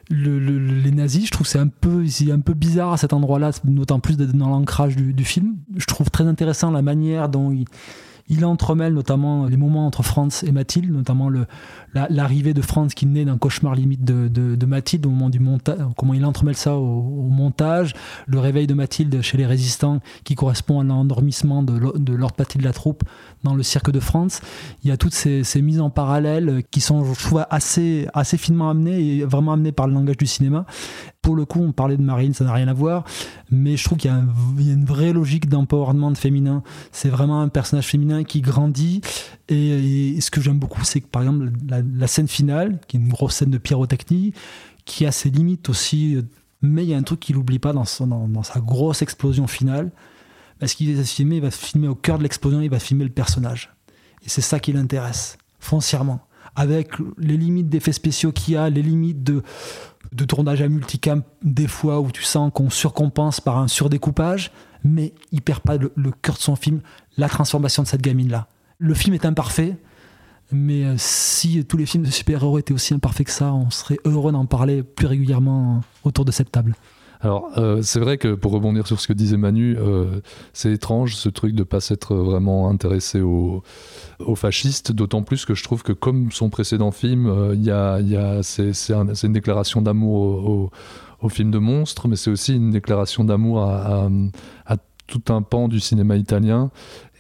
[0.09, 2.97] le- le- le- les nazis, je trouve c'est un peu, c'est un peu bizarre à
[2.97, 5.57] cet endroit-là, d'autant plus dans l'ancrage du, du film.
[5.77, 7.64] Je trouve très intéressant la manière dont il,
[8.29, 11.31] il entremêle notamment les moments entre Franz et Mathilde, notamment
[11.95, 15.41] l'arrivée de Franz qui naît d'un cauchemar limite de, de- de Mathilde au moment du
[15.41, 17.95] montage, comment il entremêle ça au, montage,
[18.27, 22.64] le réveil de Mathilde chez les résistants qui correspond à l'endormissement de, de Lord Mathilde
[22.64, 23.03] la troupe
[23.45, 24.41] dans le cirque de Franz.
[24.83, 29.17] Il y a toutes ces, mises en parallèle qui sont, je trouve, assez finement amenées
[29.17, 30.67] et vraiment amenées par le langage du cinéma.
[31.22, 33.04] Pour le coup, on parlait de Marine, ça n'a rien à voir,
[33.50, 36.62] mais je trouve qu'il y a, une vraie logique d'empowerment féminin.
[36.92, 39.00] C'est vraiment un personnage féminin qui grandit.
[39.48, 43.09] Et, ce que j'aime beaucoup, c'est que par exemple, la, scène finale, qui est une
[43.09, 44.33] grosse scène de pyrotechnie,
[44.85, 46.18] qui a ses limites aussi,
[46.62, 49.90] mais il y a un truc qu'il n'oublie pas dans, sa grosse explosion finale.
[50.61, 53.04] Parce qu'il va se filmer, il va filmer au cœur de l'explosion, il va filmer
[53.04, 53.72] le personnage.
[54.24, 56.20] Et c'est ça qui l'intéresse, foncièrement.
[56.57, 59.42] Avec les limites d'effets spéciaux qu'il y a, les limites de,
[60.12, 64.51] de tournage à multicam, des fois où tu sens qu'on surcompense par un surdécoupage,
[64.85, 65.91] mais il perd pas le,
[66.22, 66.80] cœur de son film,
[67.16, 68.47] la transformation de cette gamine-là.
[68.78, 69.76] Le film est imparfait,
[70.51, 73.99] mais euh, si tous les films de super-héros étaient aussi imparfaits que ça, on serait
[74.05, 76.74] heureux d'en parler plus régulièrement autour de cette table.
[77.21, 80.21] Alors, euh, c'est vrai que pour rebondir sur ce que disait Manu, euh,
[80.53, 83.62] c'est étrange ce truc de pas s'être vraiment intéressé aux,
[84.37, 88.73] fascistes, d'autant plus que je trouve que comme son précédent film, euh, y a, c'est
[88.73, 90.71] c'est un- c'est une déclaration d'amour
[91.21, 94.09] au, film de monstres, mais c'est aussi une déclaration d'amour à,
[95.09, 96.71] tout un pan du cinéma italien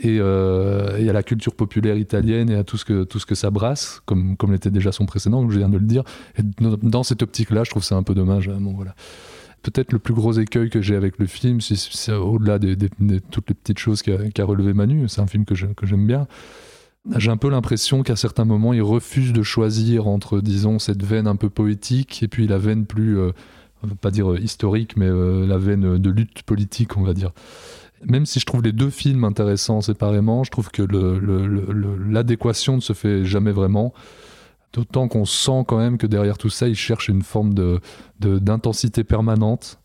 [0.00, 3.50] et, à la culture populaire italienne et à tout ce que, tout ce que ça
[3.50, 6.04] brasse, comme, comme l'était déjà son précédent, donc je viens de le dire.
[6.38, 6.42] Et
[6.82, 8.50] dans- cette optique-là, je trouve ça un peu dommage.
[8.60, 8.94] Bon, voilà.
[9.62, 12.76] Peut-être le plus gros écueil que j'ai avec le film, c'est- au-delà des-
[13.30, 16.26] toutes les petites choses qu'a relevé Manu, c'est un film que j'aime bien.
[17.16, 21.26] J'ai un peu l'impression qu'à certains moments, il refuse de choisir entre, disons, cette veine
[21.26, 23.30] un peu poétique et puis la veine plus, euh,
[23.82, 27.30] on va pas dire historique, mais euh, la veine de lutte politique, on va dire.
[28.04, 30.82] Même si je trouve les deux films intéressants séparément, je trouve que
[32.08, 33.92] l'adéquation ne se fait jamais vraiment.
[34.78, 37.80] D'autant qu'on sent quand même que derrière tout ça, il cherche une forme de-
[38.20, 39.80] de- d'intensité permanente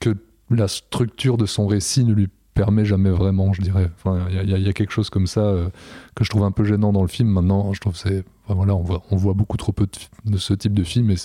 [0.00, 0.16] que
[0.48, 3.90] la structure de son récit ne lui permet jamais vraiment, je dirais.
[4.30, 5.68] Il y, a- quelque chose comme ça euh,
[6.14, 7.28] que je trouve un peu gênant dans le film.
[7.28, 9.86] Maintenant, je trouve c'est on voit, on voit beaucoup trop peu
[10.24, 11.16] de, ce type de film et,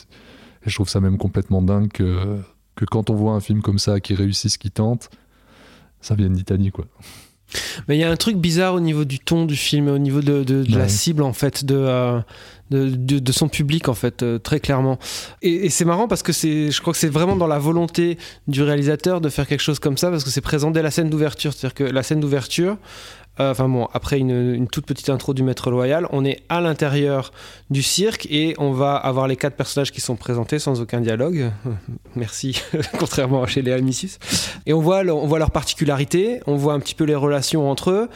[0.65, 2.37] je trouve ça même complètement dingue que,
[2.75, 5.09] que quand on voit un film comme ça qui réussit ce qu'il tente,
[6.01, 6.85] ça vienne d'Italie, quoi.
[7.87, 10.21] Mais il y a un truc bizarre au niveau du ton du film, au niveau
[10.21, 12.19] de, de- de la cible en fait, de, euh,
[12.71, 12.89] de,
[13.19, 14.99] de- son public en fait, euh, très clairement.
[15.41, 18.17] Et, et c'est marrant parce que c'est, je crois que c'est vraiment dans la volonté
[18.47, 21.09] du réalisateur de faire quelque chose comme ça parce que c'est présent dès la scène
[21.09, 21.53] d'ouverture.
[21.53, 22.77] C'est-à-dire que la scène d'ouverture,
[23.39, 27.31] enfin bon, après une, toute petite intro du maître loyal, on est à l'intérieur
[27.69, 31.51] du cirque et on va avoir les quatre personnages qui sont présentés sans aucun dialogue.
[32.15, 32.61] Merci,
[32.99, 34.17] contrairement à chez les Amicis.
[34.65, 37.91] Et on voit, on voit leurs particularités, on voit un petit peu les relations entre
[37.91, 38.09] eux.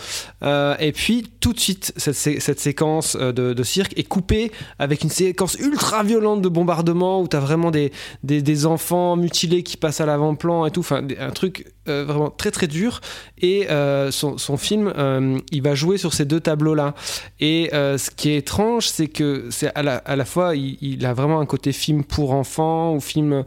[0.43, 4.51] Euh, et puis, tout de suite, cette, sé- cette séquence euh, de, cirque est coupée
[4.79, 7.91] avec une séquence ultra violente de bombardement où tu as vraiment des,
[8.23, 10.81] des, enfants mutilés qui passent à l'avant-plan et tout.
[10.81, 13.01] Enfin, un truc euh, vraiment très très dur.
[13.41, 16.93] Et euh, son, son film, euh, il va jouer sur ces deux tableaux-là.
[17.39, 20.77] Et euh, ce qui est étrange, c'est que c'est à la, à la fois, il,
[20.81, 23.43] il a vraiment un côté film pour enfants ou film.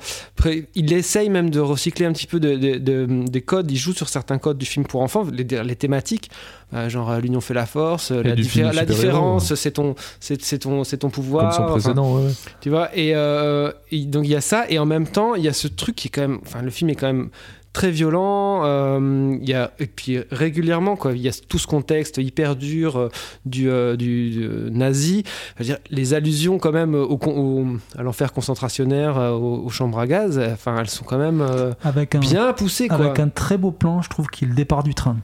[0.74, 3.70] Il essaye même de recycler un petit peu de- de- de- des codes.
[3.70, 6.30] Il joue sur certains codes du film pour enfants, les, les thématiques,
[6.88, 11.10] genre l'union fait la force, Et la, diffé- différence, c'est ton, c'est ton, c'est ton
[11.10, 11.44] pouvoir.
[11.44, 12.32] Comme son enfin, précédent, ouais, ouais.
[12.60, 13.10] tu vois, et,
[13.92, 15.96] et donc il y a ça, et en même temps, il y a ce truc
[15.96, 16.38] qui est quand même.
[16.42, 17.30] Enfin, le film est quand même
[17.76, 18.62] très violent.
[18.64, 22.96] euh, y a, et puis régulièrement, quoi, il y a tout ce contexte hyper dur
[22.96, 23.08] euh,
[23.44, 25.24] du, euh, du, du nazi.
[25.56, 27.66] Je veux dire, les allusions, quand même, au,
[27.98, 31.42] à l'enfer concentrationnaire, euh, aux, aux chambres à gaz, euh, enfin, elles sont quand même
[31.42, 32.96] euh, Avec un, bien poussées, quoi.
[32.96, 35.16] Avec un très beau plan, je trouve, qui est le départ du train.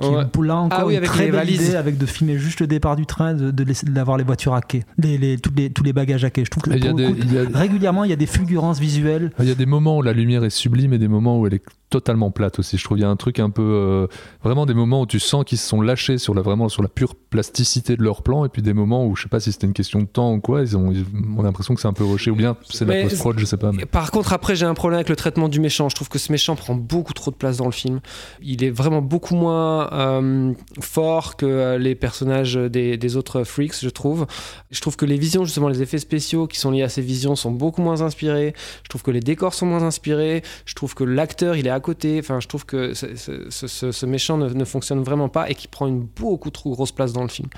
[0.00, 0.24] Qui Ouais.
[0.44, 2.94] là encore Ah oui, une avec très belle idée avec de filmer juste le départ
[2.96, 4.54] du train, de, de laisser- d'avoir les voitures
[4.96, 6.44] les, les, tous, les, tous les bagages hackés.
[6.44, 9.32] Je trouve que pour des- coup, il a- régulièrement, il y a des fulgurances visuelles.
[9.40, 11.54] Il y a des moments où la lumière est sublime et des moments où elle
[11.54, 12.76] est totalement plate aussi.
[12.76, 14.06] Je trouve il y a un truc un peu euh,
[14.42, 16.88] vraiment des moments où tu sens qu'ils se sont lâchés sur la vraiment sur la
[16.88, 19.66] pure plasticité de leur plan et puis des moments où je sais pas si c'était
[19.66, 21.04] une question de temps ou quoi, ils ont ils-
[21.36, 23.44] on a l'impression que c'est un peu rushé ou bien c'est la post prod, je
[23.44, 23.72] sais pas.
[23.72, 25.88] mais- Par contre, après, j'ai un problème avec le traitement du méchant.
[25.88, 28.00] Je trouve que ce méchant prend beaucoup trop de place dans le film.
[28.42, 33.80] Il est vraiment beaucoup moins euh, fort que euh, les personnages des, des autres freaks,
[33.82, 34.26] je trouve.
[34.70, 37.34] Je trouve que les visions, justement, les effets spéciaux qui sont liés à ces visions
[37.36, 38.54] sont beaucoup moins inspirés.
[38.84, 40.42] Je trouve que les décors sont moins inspirés.
[40.66, 42.18] Je trouve que l'acteur, il est côté.
[42.18, 46.00] Enfin, je trouve que ce, méchant ne, ne fonctionne vraiment pas et qui prend une
[46.00, 47.48] beaucoup trop grosse place dans le film.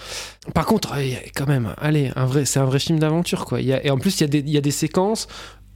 [0.54, 0.94] Par contre,
[1.34, 2.10] quand même, allez,
[2.44, 3.60] c'est un vrai film d'aventure, quoi.
[3.60, 5.26] Et en plus, il y, a des, séquences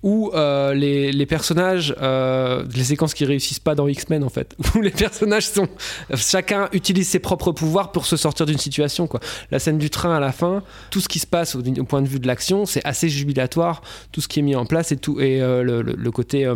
[0.02, 4.80] où euh, les, personnages, euh, les séquences qui réussissent pas dans X-Men en fait, où
[4.80, 5.66] les personnages sont,
[6.14, 9.20] chacun utilise ses propres pouvoirs pour se sortir d'une situation quoi.
[9.50, 12.08] La scène du train à la fin, tout ce qui se passe au, point de
[12.08, 13.80] vue de l'action, c'est assez jubilatoire,
[14.12, 16.46] tout ce qui est mis en place et tout, et euh, le côté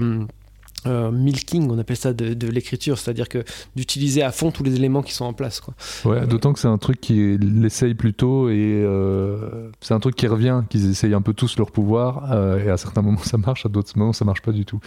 [0.88, 3.44] euh, euh, milking, on appelle ça de, de l'écriture, c'est-à-dire que
[3.76, 5.74] d'utiliser à fond tous les éléments qui sont en place quoi.
[6.04, 10.26] Ouais, d'autant que c'est un truc qui l'essaye plutôt et euh, c'est un truc qui
[10.26, 13.66] revient, qu'ils essayent un peu tous leur pouvoir euh, et à certains moments ça marche,
[13.66, 14.80] à d'autres moments ça marche pas du tout.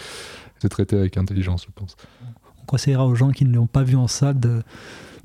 [0.60, 1.96] C'est traité avec intelligence, je pense.
[2.62, 4.62] On conseillera aux gens qui ne l'ont pas vu en salle de,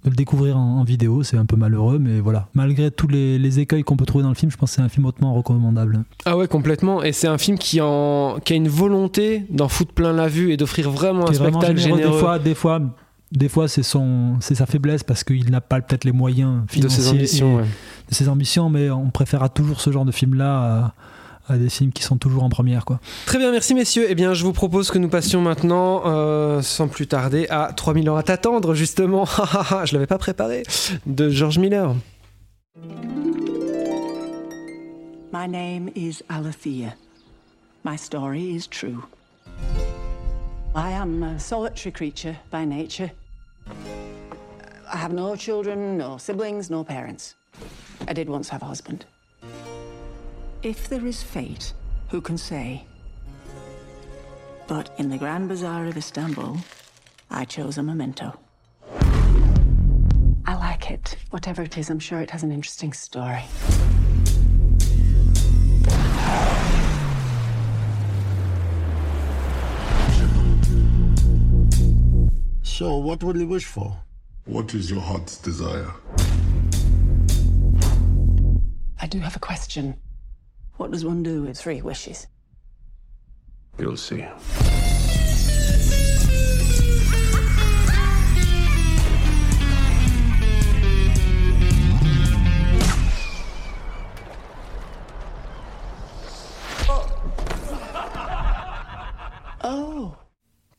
[0.05, 1.23] de le découvrir en, en vidéo.
[1.23, 2.49] C'est un peu malheureux, mais voilà.
[2.55, 4.83] Malgré tous les, les écueils qu'on peut trouver dans le film, je pense que c'est
[4.83, 6.05] un film hautement recommandable.
[6.25, 7.03] Ah ouais, complètement.
[7.03, 8.39] Et c'est un film qui, en...
[8.45, 11.81] qui a une volonté d'en foutre plein la vue et d'offrir vraiment un vraiment spectacle
[11.81, 11.99] généreux.
[11.99, 12.13] généreux.
[12.15, 12.81] Des fois, des fois,
[13.33, 16.71] des fois c'est son, c'est sa faiblesse parce qu'il n'a pas peut-être les moyens De
[16.73, 17.69] financiers ses ambitions, et- ouais.
[18.09, 20.95] de ses ambitions, mais on préférera toujours ce genre de film-là à,
[21.49, 23.01] à des films qui sont toujours en première, quoi.
[23.27, 24.07] Très bien, merci messieurs.
[24.09, 28.11] Eh bien, je vous propose que nous passions maintenant, euh, sans plus tarder, à 3000
[28.11, 29.25] ans à t'attendre, justement.
[29.85, 30.65] je l'avais pas préparé.
[31.07, 31.95] De George Miller.
[35.33, 36.95] My name is Alethea.
[37.85, 39.05] My story is true.
[40.75, 43.11] I am a solitary creature by nature.
[44.93, 47.35] I have no children, no siblings, no parents.
[48.09, 49.05] I did once have a husband.
[50.63, 51.73] If there is fate,
[52.09, 52.87] who can say?
[54.67, 56.59] But in the Grand Bazaar of Istanbul,
[57.31, 58.39] I chose a memento.
[60.47, 61.17] I like it.
[61.31, 63.43] Whatever it is, I'm sure it has an interesting story.
[72.63, 73.97] So, what will you wish for?
[74.47, 75.93] What is your heart's desire?
[79.01, 79.97] I do have a question.
[80.77, 82.27] What does one do with three wishes?
[83.79, 84.27] You'll see.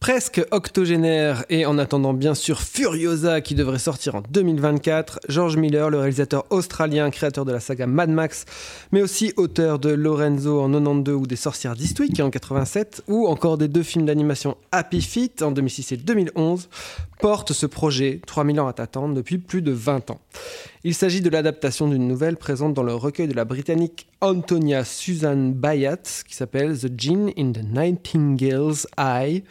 [0.07, 5.89] Presque octogénaire et en attendant bien sûr Furiosa qui devrait sortir en 2024, George Miller,
[5.89, 8.45] le réalisateur australien, créateur de la saga Mad Max,
[8.93, 13.57] mais aussi auteur de Lorenzo en 92 ou des Sorcières d'Eastwick en 87, ou encore
[13.57, 16.69] des deux films d'animation Happy Feet en 2006 et 2011,
[17.19, 20.19] porte ce projet 3000 ans à t'attendre depuis plus de 20 ans.
[20.83, 25.35] Il s'agit de l'adaptation d'une nouvelle présente dans le recueil de la britannique Antonia Susan
[25.35, 29.43] Bayat qui s'appelle The Gin in the Nightingale's Eye,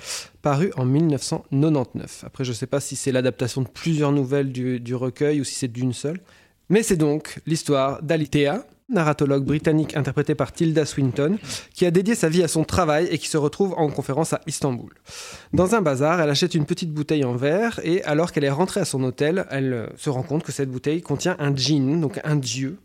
[0.42, 2.24] paru en 1999.
[2.26, 5.54] Après, je ne sais pas si c'est l'adaptation de plusieurs nouvelles du, recueil ou si
[5.54, 6.20] c'est d'une seule.
[6.68, 11.38] Mais c'est donc l'histoire d'Alitea, narratologue britannique interprétée par Tilda Swinton,
[11.74, 14.40] qui a dédié sa vie à son travail et qui se retrouve en conférence à
[14.46, 14.90] Istanbul.
[15.52, 18.80] Dans un bazar, elle achète une petite bouteille en verre et alors qu'elle est rentrée
[18.80, 22.20] à son hôtel, elle euh, se rend compte que cette bouteille contient un djinn, donc
[22.24, 22.78] un dieu,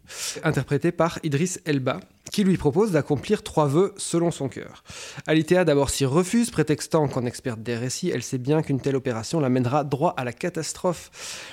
[0.44, 2.00] interprété par Idris Elba,
[2.32, 4.84] qui lui propose d'accomplir trois vœux selon son cœur.
[5.28, 9.40] Alitea d'abord s'y refuse, prétextant qu'en experte des récits, elle sait bien qu'une telle opération
[9.40, 11.12] l'amènera droit à la catastrophe.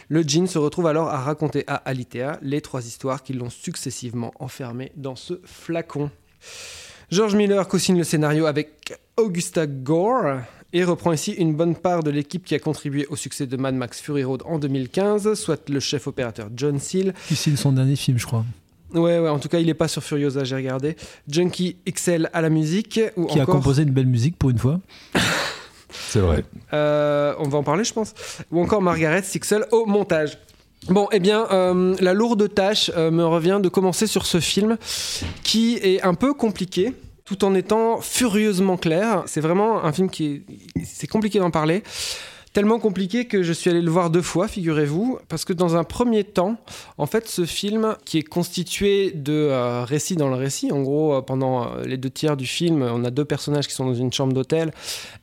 [0.08, 4.32] Le djinn se retrouve alors à raconter à Alitea les trois histoires qui l'ont successivement
[4.38, 6.10] enfermée dans ce flacon.
[7.10, 10.40] George Miller co-signe le scénario avec Augusta Gore
[10.72, 13.74] et reprend ici une bonne part de l'équipe qui a contribué au succès de Mad
[13.74, 17.14] Max Fury Road en 2015, soit le chef opérateur John Seal,
[17.56, 18.44] son dernier film, je crois.
[18.94, 20.96] Ouais, ouais, en tout cas, il n'est pas sur Furiosa, j'ai regardé.
[21.28, 23.00] Junkie XL à la musique.
[23.16, 24.80] Ou Qui a composé une belle musique pour une fois.
[25.90, 26.44] C'est vrai.
[26.72, 28.14] euh, on va en parler, je pense.
[28.50, 30.38] Ou encore Margaret Sixel au montage.
[30.88, 34.76] Bon, eh bien, euh, la lourde tâche euh, me revient de commencer sur ce film
[35.42, 39.22] qui est un peu compliqué tout en étant furieusement clair.
[39.26, 40.84] C'est vraiment un film qui est...
[40.84, 41.82] C'est compliqué d'en parler.
[42.58, 45.84] Tellement compliqué que je suis allé le voir deux fois, figurez-vous, parce que dans un
[45.84, 46.56] premier temps,
[46.96, 51.14] en fait, ce film, qui est constitué de euh, récits dans le récit, en gros,
[51.14, 53.94] euh, pendant euh, les deux tiers du film, on a deux personnages qui sont dans
[53.94, 54.72] une chambre d'hôtel,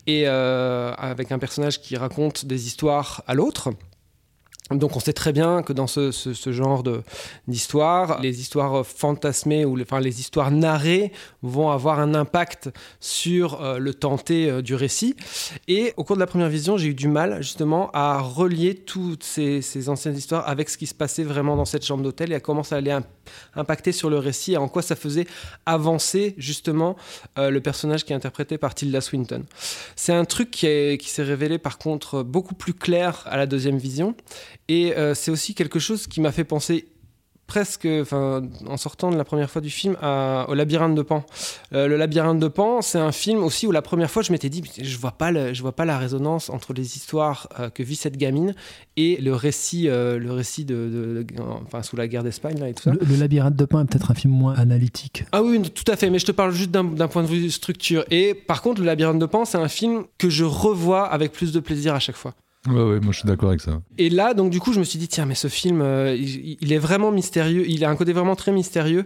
[0.07, 3.71] et avec un personnage qui raconte des histoires à l'autre.
[4.71, 6.81] Donc on sait très bien que dans ce, ce- ce genre
[7.47, 11.11] d'histoire, les histoires fantasmées ou les, enfin, les histoires narrées
[11.43, 15.15] vont avoir un impact sur euh, le tenté euh, du récit.
[15.67, 19.23] Et au cours de la première vision, j'ai eu du mal justement à relier toutes
[19.23, 22.39] ces, anciennes histoires avec ce qui se passait vraiment dans cette chambre d'hôtel et à
[22.39, 23.03] comment ça allait im-
[23.55, 25.27] impacter sur le récit et en quoi ça faisait
[25.67, 26.95] avancer justement
[27.37, 29.43] euh, le personnage qui est interprété par Tilda Swinton.
[29.95, 34.15] C'est un truc qui s'est révélé par contre beaucoup plus clair à la deuxième vision.
[34.67, 36.87] Et euh, c'est aussi quelque chose qui m'a fait penser
[37.47, 41.23] presque, en sortant de la première fois du film, à- au labyrinthe de Pan.
[41.73, 44.49] Euh, le labyrinthe de Pan, c'est un film aussi où la première fois je m'étais
[44.49, 47.83] dit, je vois pas, le- je vois pas la résonance entre les histoires euh, que
[47.83, 48.55] vit cette gamine
[48.97, 52.73] et le récit, le récit de, de- de- enfin, sous la guerre d'Espagne là, et
[52.73, 52.93] tout ça.
[52.93, 55.25] Le, le labyrinthe de pain est peut-être un film moins analytique.
[55.31, 57.51] Ah oui, tout à fait, mais je te parle juste d'un d'un point de vue
[57.51, 58.05] structure.
[58.09, 61.51] Et par contre, Le Labyrinthe de Pan, c'est un film que je revois avec plus
[61.53, 62.33] de plaisir à chaque fois.
[62.67, 63.81] Ouais, ouais, moi je suis d'accord avec ça.
[63.97, 66.57] Et là, donc du coup, je me suis dit, tiens, mais ce film, euh, il,
[66.61, 69.05] il est vraiment mystérieux, il a un côté vraiment très mystérieux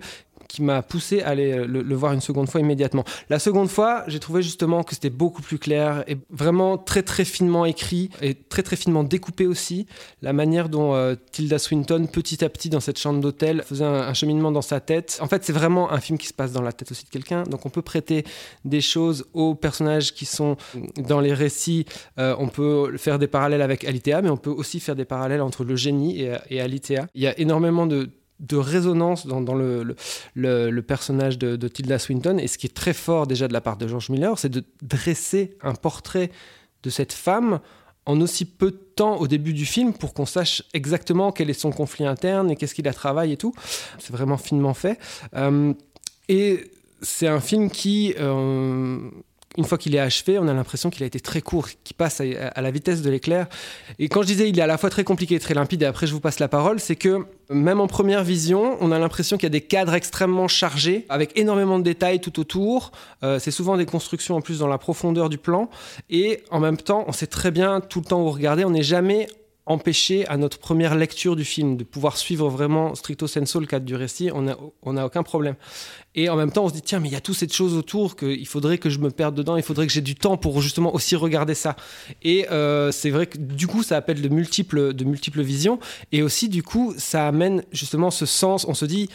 [0.49, 3.05] qui m'a poussé à aller euh, le, voir une seconde fois immédiatement.
[3.29, 7.23] La seconde fois, j'ai trouvé justement que c'était beaucoup plus clair et vraiment très très
[7.23, 9.85] finement écrit et très très finement découpé aussi.
[10.21, 14.13] La manière dont euh, Tilda Swinton, petit à petit dans cette chambre d'hôtel, faisait un,
[14.13, 15.19] cheminement dans sa tête.
[15.21, 17.43] En fait, c'est vraiment un film qui se passe dans la tête aussi de quelqu'un.
[17.43, 18.25] Donc on peut prêter
[18.65, 20.57] des choses aux personnages qui sont
[20.97, 21.85] dans les récits.
[22.17, 25.41] Euh, on peut faire des parallèles avec Alitea, mais on peut aussi faire des parallèles
[25.41, 26.59] entre le génie et, et.
[27.13, 29.95] Il y a énormément de de résonance dans, le,
[30.35, 32.37] le, personnage de, Tilda Swinton.
[32.37, 34.63] Et ce qui est très fort déjà de la part de George Miller, c'est de
[34.81, 36.31] dresser un portrait
[36.83, 37.59] de cette femme
[38.05, 41.53] en aussi peu de temps au début du film pour qu'on sache exactement quel est
[41.53, 43.53] son conflit interne et qu'est-ce qui la travaille et tout.
[43.99, 44.97] C'est vraiment finement fait.
[45.35, 45.73] Euh,
[46.27, 46.71] et
[47.01, 48.97] c'est un film qui, euh,
[49.57, 52.21] une fois qu'il est achevé, on a l'impression qu'il a été très court, qu'il passe
[52.21, 53.47] à, la vitesse de l'éclair.
[53.97, 55.85] Et quand je disais il est à la fois très compliqué et très limpide, et
[55.85, 59.37] après je vous passe la parole, c'est que même en première vision, on a l'impression
[59.37, 62.91] qu'il y a des cadres extrêmement chargés, avec énormément de détails tout autour.
[63.23, 65.69] Euh, c'est souvent des constructions en plus dans la profondeur du plan.
[66.11, 68.69] Et en même temps, on sait très bien tout le temps où vous regardez, on
[68.69, 69.27] n'est jamais
[69.69, 73.85] empêcher à notre première lecture du film de pouvoir suivre vraiment stricto sensu le cadre
[73.85, 75.55] du récit, on n'a on a aucun problème.
[76.15, 77.75] Et en même temps, on se dit, tiens, mais il y a toutes cette chose
[77.75, 80.59] autour qu'il faudrait que je me perde dedans, il faudrait que j'ai du temps pour
[80.61, 81.75] justement aussi regarder ça.
[82.23, 85.79] Et euh, c'est vrai que du coup, ça appelle de multiples, de multiples visions.
[86.11, 88.65] Et aussi, du coup, ça amène justement ce sens.
[88.67, 89.07] On se dit,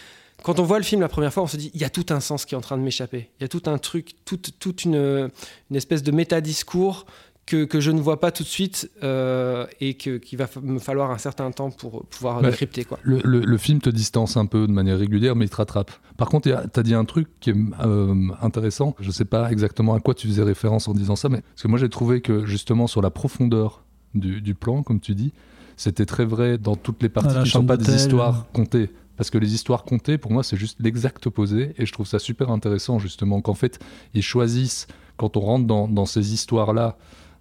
[0.45, 2.07] quand on voit le film la première fois, on se dit, il y a tout
[2.11, 3.29] un sens qui est en train de m'échapper.
[3.41, 5.31] Il y a tout un truc, toute, toute une,
[5.71, 7.07] une espèce de métadiscours
[7.47, 11.11] que, que, je ne vois pas tout de suite euh, et qu'il va me falloir
[11.11, 12.85] un certain temps pour pouvoir Bah, décrypter.
[12.85, 12.99] Quoi.
[13.03, 15.91] Le, le- le film te distance un peu de manière régulière, mais il te rattrape.
[16.17, 18.95] Par contre, tu as dit un truc qui est euh, intéressant.
[19.01, 21.69] Je sais pas exactement à quoi tu faisais référence en disant ça, mais parce que
[21.69, 23.85] moi j'ai trouvé que justement sur la profondeur
[24.15, 25.33] du, du plan, comme tu dis,
[25.77, 28.91] c'était très vrai dans toutes les parties qui ne sont pas des histoires contées.
[29.17, 31.73] Parce que les histoires contées, pour moi, c'est juste l'exact opposé.
[31.79, 33.79] Et je trouve ça super intéressant, justement, qu'en fait,
[34.13, 36.97] ils choisissent, quand on rentre dans, dans ces histoires-là,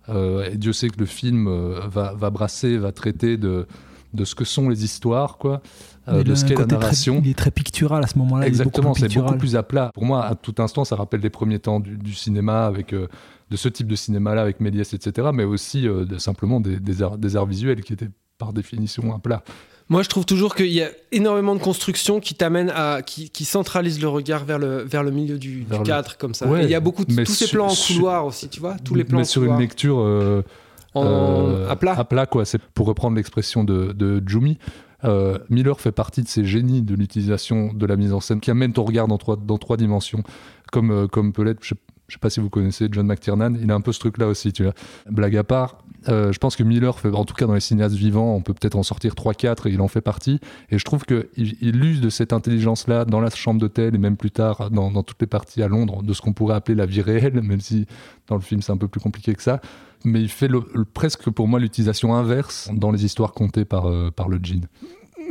[0.10, 3.68] et Dieu sait que le film euh, va, va brasser, va traiter de,
[4.14, 5.62] de ce que sont les histoires, quoi,
[6.08, 7.22] euh, de ce qu'est la très- narration.
[7.24, 8.46] il est très pictural à ce moment-là.
[8.48, 9.92] Exactement, c'est beaucoup plus à plat.
[9.94, 13.08] Pour moi, à tout instant, ça rappelle les premiers temps du, du cinéma, avec euh,
[13.50, 17.02] de ce type de cinéma-là, avec Méliès, etc., mais aussi euh, de- simplement des, des
[17.02, 19.44] arts, des arts visuels qui étaient par définition à plat.
[19.90, 23.02] Moi, je trouve toujours qu'il y a énormément de constructions qui t'amènent à.
[23.02, 26.18] qui, qui centralisent le regard vers le, vers le milieu du, du Vers le- cadre,
[26.18, 26.48] comme ça.
[26.48, 27.14] Ouais, Et il y a beaucoup de.
[27.24, 29.58] Tous ces plans en couloir aussi, tu vois Tous les plans mais en sur couloir.
[29.58, 30.42] une lecture euh,
[30.94, 31.76] En- euh, à
[32.06, 32.26] plat.
[32.26, 32.46] quoi.
[32.46, 34.58] C'est pour reprendre l'expression de, de Jumi.
[35.04, 38.52] euh, Miller fait partie de ces génies de l'utilisation de la mise en scène qui
[38.52, 40.24] amène ton regard dans trois, dans trois dimensions,
[40.72, 41.74] comme, comme peut l'être, je,
[42.08, 44.54] je sais pas si vous connaissez John McTiernan, il a un peu ce truc-là aussi,
[44.54, 44.74] tu vois.
[45.10, 45.80] Blague à part,
[46.10, 48.54] euh, je pense que Miller, fait, en tout cas dans les cinéastes vivants, on peut
[48.54, 50.40] peut-être en sortir 3-4 et il en fait partie.
[50.70, 54.18] Et je trouve qu'il il use de cette intelligence-là dans la chambre d'hôtel et même
[54.18, 57.02] plus tard dans, toutes les parties à Londres de ce qu'on pourrait appeler la vie
[57.02, 57.86] réelle, même si
[58.28, 59.62] dans le film c'est un peu plus compliqué que ça.
[60.06, 60.50] Mais il fait
[60.94, 64.68] presque pour moi l'utilisation inverse dans les histoires contées par, euh, par le djinn.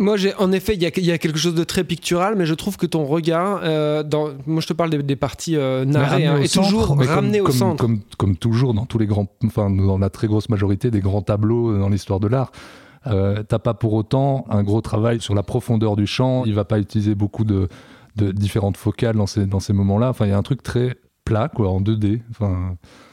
[0.03, 2.35] Moi, j'ai, en effet, il y, a, il y a quelque chose de très pictural,
[2.37, 5.57] mais je trouve que ton regard, euh, dans, moi je te parle des, des parties
[5.57, 7.81] euh, narrées, hein, est centre, toujours ramené au comme, centre.
[7.81, 11.23] Comme, comme toujours dans tous les grands, enfin dans la très grosse majorité des grands
[11.23, 12.51] tableaux dans l'histoire de l'art.
[13.07, 16.45] Euh, T'as pas pour autant un gros travail sur la profondeur du champ.
[16.47, 17.69] Il va pas utiliser beaucoup de,
[18.17, 20.11] de différentes focales dans ces, dans ces moments-là.
[20.11, 23.12] Enfin, il y a un truc très plat, quoi, en 2D, enfin, qui est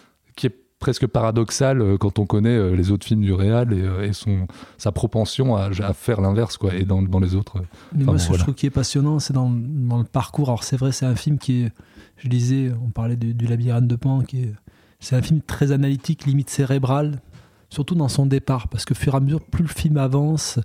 [0.79, 4.13] presque paradoxal euh, quand on connaît euh, les autres films du réal et, euh, et
[4.13, 7.61] son, sa propension à, à faire l'inverse, quoi, et dans, dans les autres.
[7.93, 10.49] Mais moi, bon, ce que je trouve qui est passionnant, c'est dans, dans le parcours.
[10.49, 11.71] Alors, c'est vrai, c'est un film qui est,
[12.17, 14.53] je disais, on parlait du, du labyrinthe de Pan, qui est,
[14.99, 17.21] c'est un film très analytique, limite cérébral,
[17.69, 20.59] surtout dans son départ, parce que fur et à mesure, plus le film avance,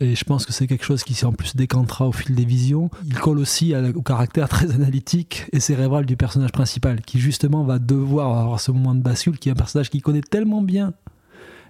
[0.00, 2.90] et je pense que c'est quelque chose qui en plus décantera au fil des visions,
[3.06, 7.78] il colle aussi au caractère très analytique et cérébral du personnage principal, qui justement va
[7.78, 10.92] devoir avoir ce moment de bascule, qui est un personnage qui connaît tellement bien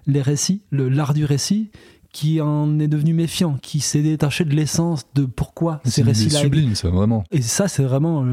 [0.07, 1.69] les récits, le- l'art du récit,
[2.11, 6.39] qui en est devenu méfiant, qui s'est détaché de l'essence de pourquoi C'est ces récits-là.
[6.41, 7.23] sublime, ça, vraiment.
[7.31, 8.23] Et ça, c'est vraiment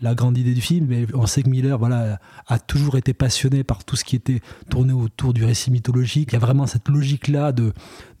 [0.00, 0.90] la grande idée du film.
[0.92, 4.40] Et on sait que Miller voilà, a toujours été passionné par tout ce qui était
[4.70, 6.30] tourné autour du récit mythologique.
[6.30, 7.72] Il y a vraiment cette logique-là de,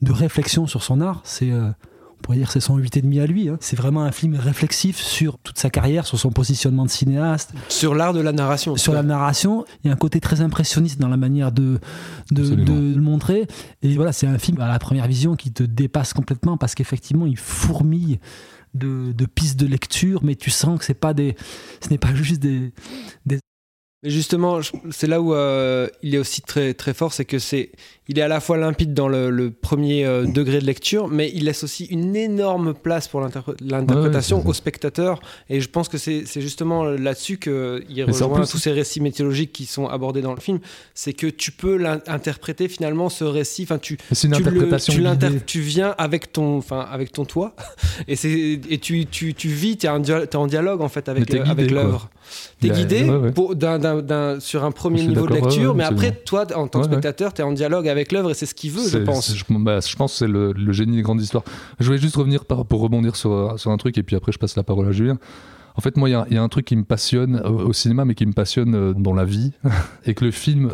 [0.02, 1.20] de réflexion sur son art.
[1.24, 1.50] C'est.
[1.50, 1.70] euh,
[2.12, 3.48] on pourrait dire que c'est son 8,5 à lui.
[3.48, 3.56] hein.
[3.60, 7.54] C'est vraiment un film réflexif sur toute sa carrière, sur son positionnement de cinéaste.
[7.70, 8.76] Sur l'art de la narration.
[8.76, 11.80] Sur la narration, il y a un côté très impressionniste dans la manière de,
[12.30, 13.46] de, de le montrer.
[13.80, 17.24] Et voilà, c'est un film à la première vision qui te dépasse complètement parce qu'effectivement,
[17.24, 18.20] il fourmille
[18.74, 21.36] de, pistes de lecture, mais tu sens que c'est pas des,
[21.82, 22.72] ce n'est pas juste des,
[23.26, 23.38] des
[24.02, 24.60] Mais justement,
[24.90, 27.72] c'est là où euh, il est aussi très très fort, c'est que c'est,
[28.10, 31.30] il est à la fois limpide dans le, le premier euh, degré de lecture, mais
[31.32, 35.20] il laisse aussi une énorme place pour l'interpré- l'interprétation Ouais, ouais, c'est- au spectateur.
[35.48, 37.52] Et je pense que c'est justement là-dessus qu'il
[38.04, 40.58] rejoint tous ces récits mythologiques qui sont abordés dans le film.
[40.94, 43.62] C'est que tu peux l'interpréter finalement ce récit.
[43.62, 43.96] Enfin, tu,
[44.38, 44.60] tu le-
[44.96, 45.02] tu,
[45.46, 47.54] tu viens avec ton, enfin, avec ton toit,
[48.08, 51.54] et tu, tu, tu vis, tu es, en dialogue en fait avec quoi.
[51.74, 52.10] l'œuvre.
[52.62, 53.04] Y a- guidé
[54.40, 57.44] sur un premier niveau de lecture, mais après, toi, en tant que spectateur, tu es
[57.44, 59.34] en dialogue avec l'œuvre et c'est ce qu'il veut, je pense.
[59.34, 61.44] Je, bah, je pense que c'est le, le génie des grandes histoires.
[61.78, 64.38] Je voulais juste revenir par- pour rebondir sur, sur un truc et puis après je
[64.38, 65.18] passe la parole à Julien.
[65.76, 67.68] En fait, moi, il y a- il y, a un truc qui me passionne au,
[67.68, 69.52] au cinéma, mais qui me passionne euh, dans la vie,
[70.04, 70.70] et que le film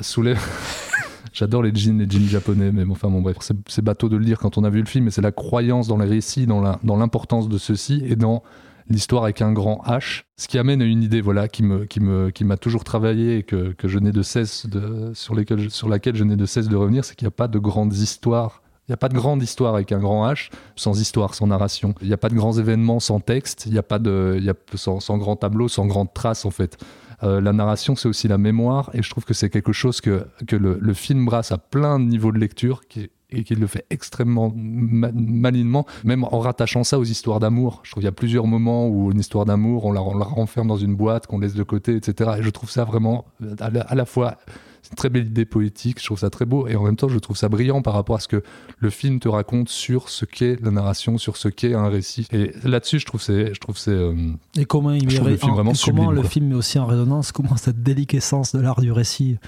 [0.00, 0.40] soulève.
[1.32, 3.36] J'adore les jeans, les jeans japonais, mais bon, enfin bon bref,
[3.66, 5.88] c'est bateau de le dire quand on a vu le film, mais c'est la croyance
[5.88, 8.42] dans les récits, dans l'importance de ceci et dans
[8.88, 12.00] l'histoire avec un grand H, ce qui amène à une idée voilà qui me qui
[12.00, 15.34] me qui m'a toujours travaillé et que, que je n'ai de cesse de sur
[15.68, 17.94] sur laquelle je n'ai de cesse de revenir, c'est qu'il n'y a pas de grandes
[17.94, 18.62] histoires.
[18.86, 21.94] Il n'y a pas de grande histoire avec un grand H sans histoire, sans narration.
[22.02, 23.64] Il n'y a pas de grands événements sans texte.
[23.64, 26.44] Il n'y a pas de, il y a, sans, sans grand tableau, sans grande trace
[26.44, 26.76] en fait.
[27.22, 30.26] Euh, la narration, c'est aussi la mémoire, et je trouve que c'est quelque chose que,
[30.46, 33.66] que le, le film brasse à plein de niveaux de lecture, qui, et qu'il le
[33.66, 37.80] fait extrêmement ma- malinement, même en rattachant ça aux histoires d'amour.
[37.84, 40.24] Je trouve qu'il y a plusieurs moments où une histoire d'amour, on la, on la
[40.24, 42.32] renferme dans une boîte, qu'on laisse de côté, etc.
[42.38, 43.24] Et je trouve ça vraiment
[43.60, 44.36] à la, à la fois
[44.82, 47.08] c'est une très belle idée poétique, je trouve ça très beau, et en même temps,
[47.08, 48.42] je trouve ça brillant par rapport à ce que
[48.78, 52.28] le film te raconte sur ce qu'est la narration, sur ce qu'est un récit.
[52.32, 54.14] Et là-dessus, je trouve c'est, je trouve c'est, euh,
[54.58, 56.28] Et comment il je le film en- vraiment et comment sublime, le quoi.
[56.28, 59.38] film met aussi en résonance, comment cette déliquescence de l'art du récit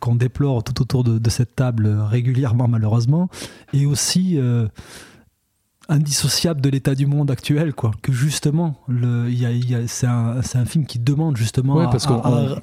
[0.00, 3.28] qu'on déplore tout autour de, de cette table régulièrement malheureusement,
[3.72, 4.66] et aussi euh,
[5.88, 7.90] indissociable de l'état du monde actuel, quoi.
[8.02, 11.86] Que justement, le, y a- y a- c'est un, un film qui demande justement Ouais,
[11.90, 12.06] parce
[12.56, 12.62] à-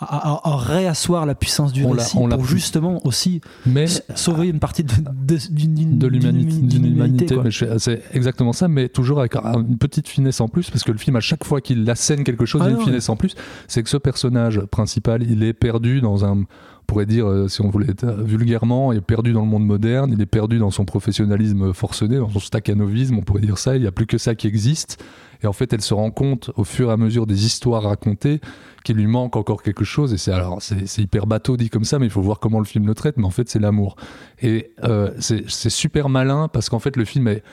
[0.00, 4.46] à- à- à réasseoir la puissance du On récit on pour justement aussi Mais- sauver
[4.48, 7.36] une partie de, de- de l'humanité,
[7.78, 10.98] c'est exactement ça, mais toujours avec un- une petite finesse en plus, parce que le
[10.98, 13.08] film, à chaque fois qu'il assène quelque chose, Ah il y a une non, finesse
[13.08, 13.34] en plus,
[13.66, 16.44] c'est que ce personnage principal, il est perdu dans un,
[16.88, 20.10] pourrait dire, euh, si on voulait euh, vulgairement, il est perdu dans le monde moderne,
[20.12, 23.82] il est perdu dans son professionnalisme forcené, dans son staccanovisme, on pourrait dire ça, il
[23.82, 25.04] n'y a plus que ça qui existe.
[25.42, 28.40] Et en fait, elle se rend compte au fur et à mesure des histoires racontées
[28.84, 30.12] qu'il lui manque encore quelque chose.
[30.14, 32.64] Et c'est alors c'est hyper bateau dit comme ça, mais il faut voir comment le
[32.64, 33.18] film le traite.
[33.18, 33.96] Mais en fait, c'est l'amour.
[34.42, 37.44] Et euh, c'est super malin parce qu'en fait, le film est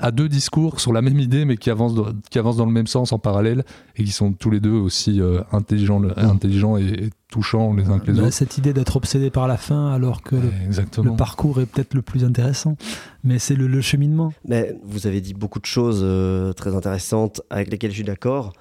[0.00, 2.72] a deux discours sur la même idée, mais qui avancent dans, qui avancent dans le
[2.72, 3.64] même sens en parallèle
[3.96, 7.98] et qui sont tous les deux aussi euh, intelligents, intelligents et, et touchants les uns
[7.98, 8.32] que les Bah, autres.
[8.34, 12.24] cette idée d'être obsédé par la fin alors que le, parcours est peut-être le plus
[12.24, 12.76] intéressant,
[13.24, 14.32] mais c'est le, le cheminement.
[14.46, 18.52] Mais vous avez dit beaucoup de choses euh, très intéressantes avec lesquelles je suis d'accord.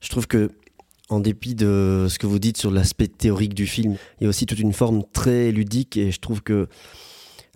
[0.00, 0.50] Je trouve que,
[1.08, 4.28] en dépit de ce que vous dites sur l'aspect théorique du film, il y a
[4.28, 6.68] aussi toute une forme très ludique et je trouve que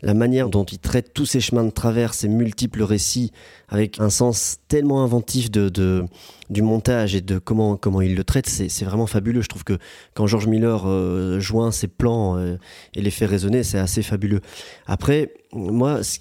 [0.02, 3.32] la manière dont il traite tous ces chemins de travers, ces multiples récits,
[3.68, 6.04] avec un sens tellement inventif de,
[6.48, 9.42] du montage et de comment, comment il le traite, c'est vraiment fabuleux.
[9.42, 9.78] Je trouve que
[10.14, 12.56] quand George Miller euh, joint ses plans euh,
[12.94, 14.40] et les fait résonner, c'est assez fabuleux.
[14.86, 16.18] Après, moi, ce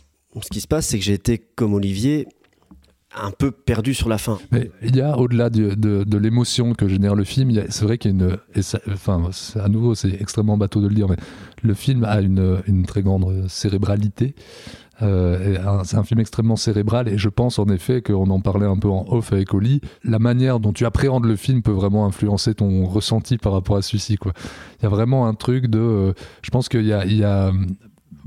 [0.51, 2.27] qui se passe, c'est que j'ai été, comme Olivier,
[3.15, 4.37] un peu perdu sur la fin.
[4.51, 8.11] Mais il y a au-delà de, de- l'émotion que génère le film, c'est vrai qu'il
[8.11, 11.17] y a une, et enfin, à nouveau, c'est extrêmement bateau de le dire, mais
[11.63, 14.35] le film a une, une très grande cérébralité.
[15.01, 18.75] Euh, c'est un film extrêmement cérébral et je pense en effet qu'on en parlait un
[18.75, 19.79] peu en off avec Oli.
[20.03, 23.81] La manière dont tu appréhendes le film peut vraiment influencer ton ressenti par rapport à
[23.81, 24.17] celui-ci.
[24.21, 25.79] Il y a vraiment un truc de.
[25.79, 27.53] euh, je pense qu'il y a, y a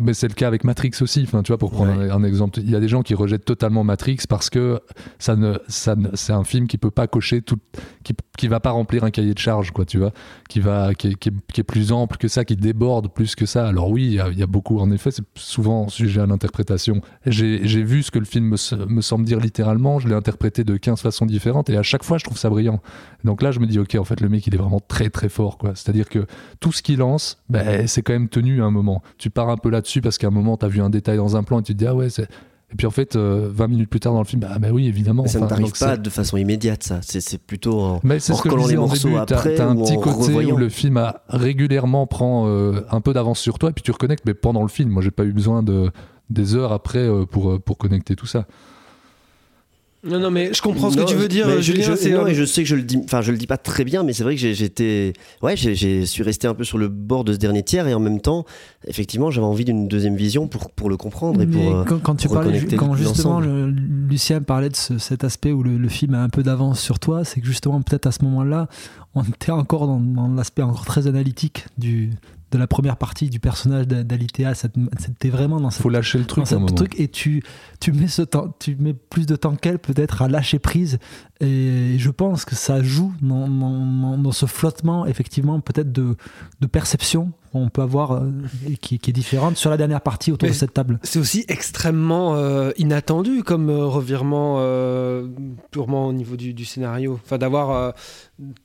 [0.03, 1.22] mais c'est le cas avec Matrix aussi.
[1.24, 3.44] Enfin, tu vois, pour prendre un, un exemple, il y a des gens qui rejettent
[3.44, 4.80] totalement Matrix parce que
[5.18, 7.57] ça ne, ça ne- c'est un film qui peut pas cocher tout,
[8.05, 10.12] qui, qui va pas remplir un cahier de charge, quoi, tu vois,
[10.48, 13.34] qui va, qui est, qui est- qui est plus ample que ça, qui déborde plus
[13.34, 13.66] que ça.
[13.68, 16.26] Alors oui, il y a, il y a beaucoup, en effet, c'est souvent sujet à
[16.26, 17.00] l'interprétation.
[17.26, 18.57] J'ai, j'ai vu ce que le film
[18.88, 22.18] me semble dire littéralement, je l'ai interprété de 15 façons différentes et à chaque fois,
[22.18, 22.80] je trouve ça brillant.
[23.24, 25.28] Donc là, je me dis, ok, en fait, le mec, il est vraiment très très
[25.28, 25.72] fort, quoi.
[25.74, 26.26] C'est-à-dire que
[26.61, 29.03] tout ce qu'il lance, ben, c'est quand même tenu à un moment.
[29.18, 31.36] Tu pars un peu là-dessus parce qu'à un moment, tu as vu un détail dans
[31.36, 32.28] un plan et tu te dis, ah ouais, c'est.
[32.72, 34.86] Et puis en fait, euh, 20 minutes plus tard dans le film, bah, bah oui,
[34.86, 35.24] évidemment.
[35.24, 37.01] Mais ça ne Enfin, t'arrive donc pas de façon immédiate, ça.
[37.03, 39.97] C'est plutôt en, mais c'est en disais les morceaux début, après t'as un ou petit
[39.97, 40.55] côté revoyant.
[40.55, 43.90] où le film a régulièrement prend euh, un peu d'avance sur toi et puis tu
[43.90, 45.90] reconnectes, mais pendant le film, moi j'ai pas eu besoin de
[46.30, 48.47] des heures après euh, pour, euh, pour connecter tout ça.
[50.05, 51.94] Non, non, mais je comprends ce Non, que tu veux dire, Julien.
[51.94, 53.84] je, non, et je sais que je le dis, enfin, je le dis pas très
[53.84, 57.22] bien, mais c'est vrai que j'étais, ouais, j'ai- suis resté un peu sur le bord
[57.22, 58.44] de ce dernier tiers et en même temps,
[58.88, 61.62] effectivement, j'avais envie d'une deuxième vision pour, pour le comprendre et pour.
[61.62, 65.22] Mais euh, quand, quand tu pour parlais, quand justement le- Lucien parlait de ce- cet
[65.22, 68.07] aspect où le, le film a un peu d'avance sur toi, c'est que justement peut-être
[68.07, 68.66] à ce moment-là,
[69.14, 72.11] on était encore dans, dans l'aspect encore très analytique du
[72.53, 74.53] de la première partie du personnage d'A- d'Alitea.
[74.55, 76.50] C'était vraiment dans cette, Faut lâcher le truc dans
[76.98, 77.42] et tu
[77.80, 80.98] tu mets ce temps, tu mets plus de temps qu'elle peut-être à lâcher prise
[81.40, 83.86] et je pense que ça joue dans, dans-
[84.33, 86.16] dans ce flottement effectivement peut-être de,
[86.61, 88.30] de perception qu'on peut avoir euh,
[88.66, 90.99] et qui, qui est différente sur la dernière partie autour Mais de cette table.
[91.03, 95.26] C'est aussi extrêmement euh, inattendu comme euh, revirement euh,
[95.70, 97.20] purement au niveau du, du scénario.
[97.22, 97.91] Enfin, d'avoir euh,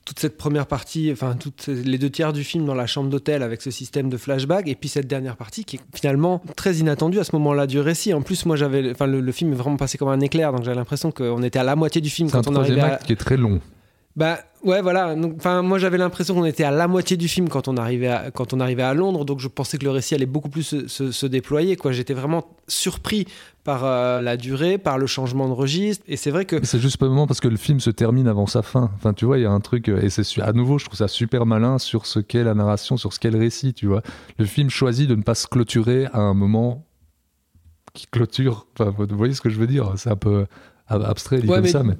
[0.05, 3.43] toute cette première partie, enfin, toutes les deux tiers du film dans la chambre d'hôtel
[3.43, 7.19] avec ce système de flashback, et puis cette dernière partie qui est finalement très inattendue
[7.19, 8.13] à ce moment-là du récit.
[8.13, 10.63] En plus, moi, j'avais, enfin, le, le film est vraiment passé comme un éclair, donc
[10.63, 12.93] j'avais l'impression qu'on était à la moitié du film C'est un quand on arrivait troisième
[12.93, 13.59] à, acte qui est très long.
[14.17, 15.15] Bah ouais voilà.
[15.37, 18.31] Enfin moi j'avais l'impression qu'on était à la moitié du film quand on arrivait à,
[18.31, 20.87] quand on arrivait à Londres, donc je pensais que le récit allait beaucoup plus se,
[20.87, 21.75] se- se déployer.
[21.75, 23.27] Quoi, j'étais vraiment surpris
[23.63, 26.03] par euh, la durée, par le changement de registre.
[26.07, 28.27] Et c'est vrai que C'est juste pas le moment parce que le film se termine
[28.27, 28.89] avant sa fin.
[28.95, 30.97] Enfin, tu vois, il y a un truc, euh, et c'est à nouveau, je trouve
[30.97, 34.01] ça super malin sur ce qu'est la narration, sur ce qu'est le récit, tu vois.
[34.39, 36.85] Le film choisit de ne pas se clôturer à un moment
[37.93, 38.65] qui clôture.
[38.79, 39.93] Enfin, vous voyez ce que je veux dire?
[39.97, 40.47] C'est un peu
[40.87, 41.93] ab- abstrait, dit Ouais, comme mais ça, mais.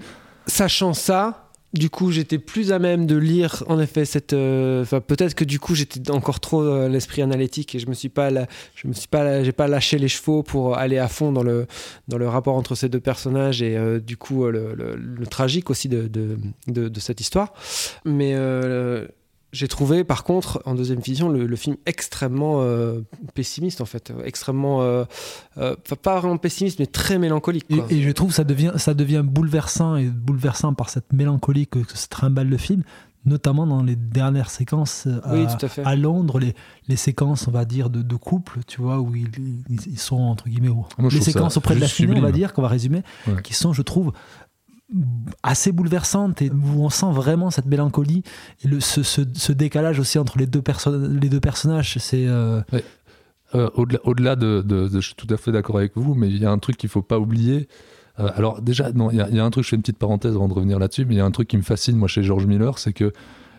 [0.48, 1.47] sachant ça,
[1.78, 4.34] du coup, j'étais plus à même de lire en effet cette.
[4.34, 8.10] euh, Enfin, peut-être que du coup, j'étais encore trop l'esprit analytique et je me suis
[8.10, 8.30] pas,
[8.76, 11.68] je me suis pas, j'ai pas lâché les chevaux pour aller à fond dans le
[12.08, 15.90] dans le rapport entre ces deux personnages et euh, du coup euh, le, tragique aussi
[15.90, 17.54] de de, de- cette histoire.
[18.06, 18.34] Mais
[19.54, 23.02] j'ai trouvé, par contre, en deuxième vision, le, le film extrêmement euh,
[23.34, 25.06] pessimiste en fait, extrêmement, euh,
[25.58, 27.66] euh, pas vraiment pessimiste, mais très mélancolique.
[27.70, 27.86] Et, quoi.
[27.90, 31.80] et je trouve que ça devient, ça devient bouleversant et bouleversant par cette mélancolie que,
[31.80, 32.84] que se trimballe le film,
[33.26, 35.96] notamment dans les dernières séquences à, Oui, tout à fait.
[35.96, 36.54] Londres, les,
[36.88, 40.70] les séquences, on va dire, de, de couple, tu vois, où ils, sont entre guillemets,
[40.70, 43.02] où- Moi, je les séquences auprès de la fille, on va dire, qu'on va résumer,
[43.28, 43.42] Ouais.
[43.44, 44.12] qui sont, je trouve,
[45.44, 48.24] assez bouleversantes et où on sent vraiment cette mélancolie
[48.64, 50.64] et le, ce, ce- ce décalage aussi entre les deux,
[51.22, 51.98] les deux personnages.
[52.00, 52.62] C'est euh.
[53.56, 56.46] Euh, au-delà, au-delà de, je suis tout à fait d'accord avec vous, mais il y
[56.46, 57.68] a un truc qu'il faut pas oublier.
[58.20, 60.36] Euh, alors déjà, non, il y, y a un truc, je fais une petite parenthèse
[60.36, 62.24] avant de revenir là-dessus, mais il y a un truc qui me fascine moi chez
[62.24, 63.14] George Miller, c'est que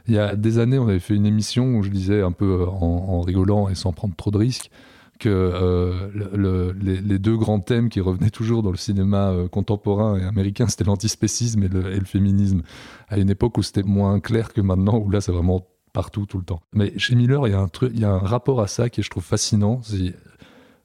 [0.06, 2.66] il y a des années, on avait fait une émission où je disais un peu
[2.66, 4.70] en, en rigolant et sans prendre trop de risques
[5.18, 9.48] que euh, le- le- les, deux grands thèmes qui revenaient toujours dans le cinéma euh,
[9.48, 12.62] contemporain et américain, c'était l'antispécisme et le, féminisme,
[13.08, 16.38] à une époque où c'était moins clair que maintenant, où là c'est vraiment partout tout
[16.38, 16.60] le temps.
[16.72, 19.02] Mais chez Miller, il y a un il y a un rapport à ça qui
[19.02, 19.80] je trouve fascinant.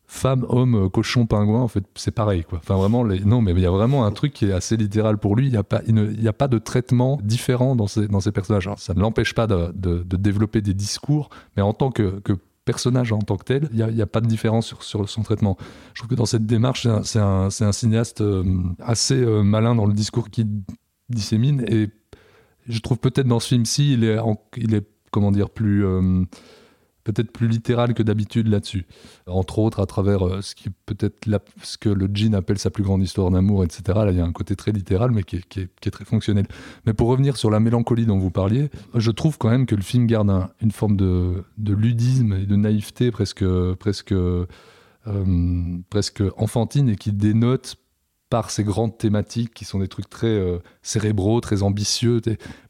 [0.05, 2.59] Femme, homme, cochon, pingouin, en fait, c'est pareil, quoi.
[2.59, 5.35] Enfin, vraiment, non, mais il y a vraiment un truc qui est assez littéral pour
[5.35, 5.47] lui.
[5.47, 8.69] Il n'y a pas, il a pas de traitement différent dans ces, dans ces personnages.
[8.77, 12.33] Ça ne l'empêche pas de, de- de développer des discours, mais en tant que, que
[12.65, 15.57] personnage en tant que tel, il n'y a, pas de différence sur, son traitement.
[15.93, 18.43] Je trouve que dans cette démarche, c'est un, un- cinéaste euh,
[18.79, 20.47] assez euh, malin dans le discours qu'il
[21.09, 21.89] dissémine et
[22.67, 24.17] je trouve peut-être dans ce film-ci, il est
[25.11, 26.23] comment dire, plus euh,
[27.03, 28.85] peut-être plus littéral que d'habitude là-dessus.
[29.27, 31.27] Entre autres, à travers euh, ce qui peut-être
[31.61, 33.81] ce que le Jean appelle sa plus grande histoire d'amour, etc.
[33.87, 36.47] Là, il y a un côté très littéral, mais qui est, très fonctionnel.
[36.85, 39.81] Mais pour revenir sur la mélancolie dont vous parliez, je trouve quand même que le
[39.81, 43.45] film garde un- une forme de, de ludisme et de naïveté presque,
[43.79, 44.45] presque, euh,
[45.89, 47.75] presque enfantine et qui dénote
[48.33, 52.19] par ces grandes thématiques qui sont des trucs très euh, cérébraux, très ambitieux.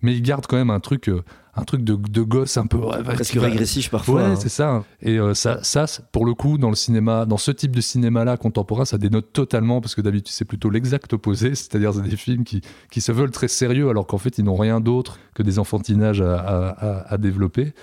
[0.02, 1.24] Mais il garde quand même un truc, euh,
[1.56, 4.36] un truc de, de gosse un peu ouais, Presque va- régressif parfois, Ouais, hein.
[4.36, 4.84] c'est ça.
[5.02, 8.36] Et euh, ça, ça, pour le coup, dans le cinéma, dans ce type de cinéma-là
[8.36, 12.44] contemporain, ça dénote totalement parce que d'habitude c'est plutôt l'exact opposé, c'est-à-dire c'est des films
[12.44, 12.60] qui,
[12.92, 16.20] qui se veulent très sérieux alors qu'en fait ils n'ont rien d'autre que des enfantinages
[16.20, 17.74] à, à- à- à développer.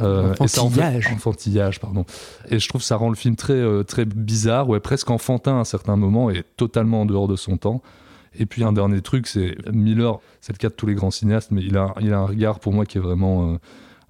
[0.00, 1.12] Euh, et ça en fait- Enfantillage.
[1.12, 2.04] enfantillage, pardon.
[2.50, 5.60] Et je trouve que ça rend le film très, euh, très bizarre, ouais, presque enfantin
[5.60, 7.82] à certains moments et totalement en dehors de son temps.
[8.38, 11.50] Et puis un dernier truc, c'est Miller, c'est le cas de tous les grands cinéastes,
[11.50, 13.58] mais il a, il a un regard pour moi qui est vraiment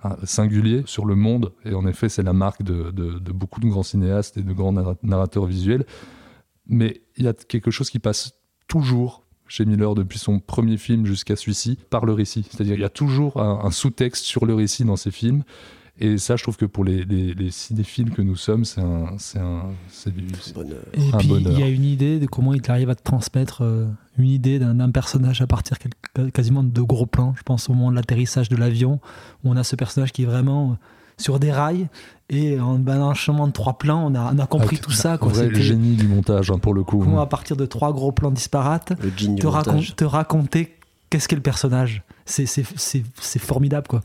[0.05, 1.53] euh, singulier sur le monde.
[1.65, 4.53] Et en effet, c'est la marque de, de- de beaucoup de grands cinéastes et de
[4.53, 5.85] grands narra- narrateurs visuels.
[6.67, 8.33] Mais il y a quelque chose qui passe
[8.67, 12.45] toujours chez Miller depuis son premier film jusqu'à celui-ci par le récit.
[12.51, 15.43] C'est-à-dire il y a toujours un, un sous-texte sur le récit dans ses films.
[15.99, 19.15] Et ça, je trouve que pour les, les, les cinéphiles que nous sommes, c'est un,
[19.17, 20.55] c'est un, c'est du- c'est
[20.93, 21.53] Et un puis bonheur.
[21.55, 23.87] il y a une idée de comment il arrive à te transmettre euh,
[24.19, 27.35] une idée d'un d'un personnage à partir quel- quasiment de gros plans.
[27.39, 29.01] Je pense au moment de l'atterrissage de l'avion
[29.43, 30.75] où on a ce personnage qui est vraiment euh,
[31.19, 31.89] sur des rails
[32.29, 35.17] et en ben, un chemin de trois plans, on a, on a compris tout ça.
[35.19, 35.33] Quoi.
[35.33, 36.99] vrai C'était génie du montage, hein, pour le coup.
[36.99, 39.95] Comment à partir de trois gros plans disparates, Le te, racon- montage.
[39.97, 40.75] te raconter
[41.11, 42.03] qu'est-ce qu'est le personnage.
[42.25, 44.01] C'est- C'est c'est- c'est formidable quoi.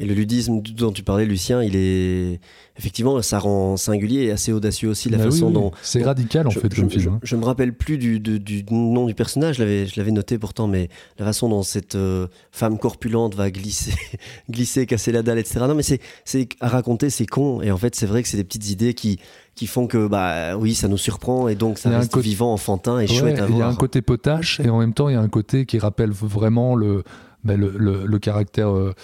[0.00, 2.40] Et le ludisme dont tu parlais, Lucien, il est
[2.78, 5.52] effectivement, ça rend singulier et assez audacieux aussi la Bah façon oui.
[5.52, 5.72] dont.
[5.82, 7.20] C'est radical, en je- fait, je, comme je- film, hein.
[7.22, 10.88] Je me rappelle plus du, du- du nom du personnage, je l'avais, noté pourtant, mais
[11.18, 13.92] la façon dont cette euh, femme corpulente va glisser,
[14.48, 15.60] glisser, casser la dalle, etc.
[15.68, 16.00] Non, mais c'est,
[16.60, 17.60] à raconter, c'est con.
[17.60, 19.18] Et en fait, c'est vrai que c'est des petites idées qui,
[19.54, 22.98] qui font que, bah oui, ça nous surprend et donc ça reste côté- vivant, enfantin
[23.00, 23.68] et Ouais, chouette à et Il y a voir.
[23.68, 26.74] un côté potache et en même temps il y a un côté qui rappelle vraiment
[26.74, 27.04] le,
[27.44, 28.94] bah, le, le- le caractère, euh,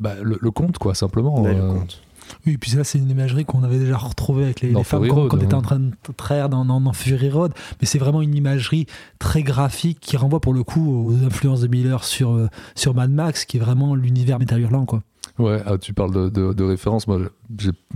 [0.00, 1.42] bah, le, le conte quoi simplement.
[1.42, 2.02] Ouais, le euh, conte.
[2.44, 5.28] Oui, puis ça, c'est une imagerie qu'on avait déjà retrouvée avec les, les femmes Road,
[5.30, 7.52] qu'on était en train de traire dans, dans, dans Fury Road.
[7.80, 8.86] Mais c'est vraiment une imagerie
[9.20, 13.12] très graphique qui renvoie pour le coup aux influences de Miller sur, euh, sur Mad
[13.12, 14.86] Max, qui est vraiment l'univers métal hurlant.
[14.86, 15.02] Quoi.
[15.38, 17.06] Ouais, ah, tu parles de, de, de référence.
[17.06, 17.20] Moi,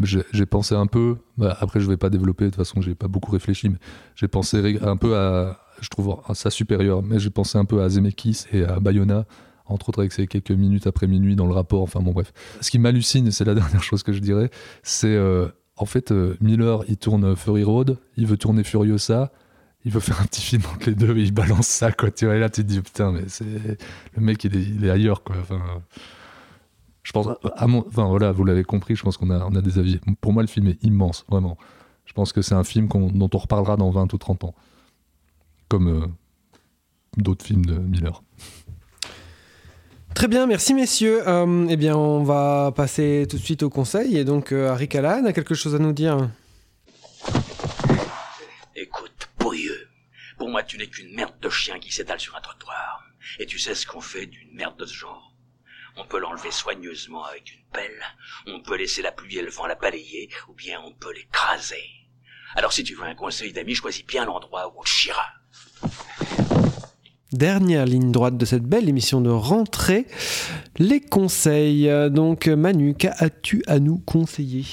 [0.03, 1.17] j'ai- pensé un peu.
[1.37, 2.45] bah, après, je vais pas développer.
[2.45, 3.79] De toute façon, j'ai pas beaucoup réfléchi, mais
[4.15, 5.59] j'ai pensé un peu à.
[5.81, 9.25] Je trouve à ça supérieur, mais j'ai pensé un peu à Zemeckis et à Bayona
[9.71, 11.83] entre autres avec ces quelques minutes après minuit dans le rapport.
[11.83, 12.33] Enfin bon, bref.
[12.61, 14.51] Ce qui m'hallucine, c'est la dernière chose que je dirais,
[14.83, 19.33] c'est euh, en fait euh, Miller, il tourne Fury Road, il veut tourner Furiosa.
[19.87, 22.11] Il veut faire un petit film entre les deux et il balance ça, quoi.
[22.11, 23.23] Tu vois, et là, tu te dis, putain, mais.
[24.15, 25.37] Le mec, il est, il est ailleurs, quoi.
[25.41, 25.59] Enfin,
[27.03, 29.99] je pense, enfin voilà, vous l'avez compris, je pense qu'on a, on a des avis.
[30.21, 31.57] Pour moi, le film est immense, vraiment.
[32.05, 34.55] Je pense que c'est un film dont on reparlera dans 20 ou 30 ans.
[35.69, 36.07] Comme euh,
[37.17, 38.23] d'autres films de Miller.
[40.15, 41.27] Très bien, merci messieurs.
[41.27, 44.19] Euh, eh bien, on va passer tout de suite au conseil.
[44.19, 46.29] Et donc, euh, Harry a quelque chose à nous dire.
[48.77, 49.89] Écoute, pourrieux.
[50.39, 53.05] Pour moi, tu n'es qu'une merde de chien qui s'étale sur un trottoir.
[53.39, 55.35] Et tu sais ce qu'on fait d'une merde de ce genre?
[55.97, 58.03] On peut l'enlever soigneusement avec une pelle,
[58.47, 61.85] on peut laisser la pluie et le vent la balayer, ou bien on peut l'écraser.
[62.55, 65.27] Alors si tu veux un conseil d'ami, choisis bien l'endroit où on te chiera.
[67.33, 70.07] Dernière ligne droite de cette belle émission de rentrée,
[70.79, 71.89] les conseils.
[71.89, 74.67] Euh, Donc, Manu, qu'as-tu à nous conseiller?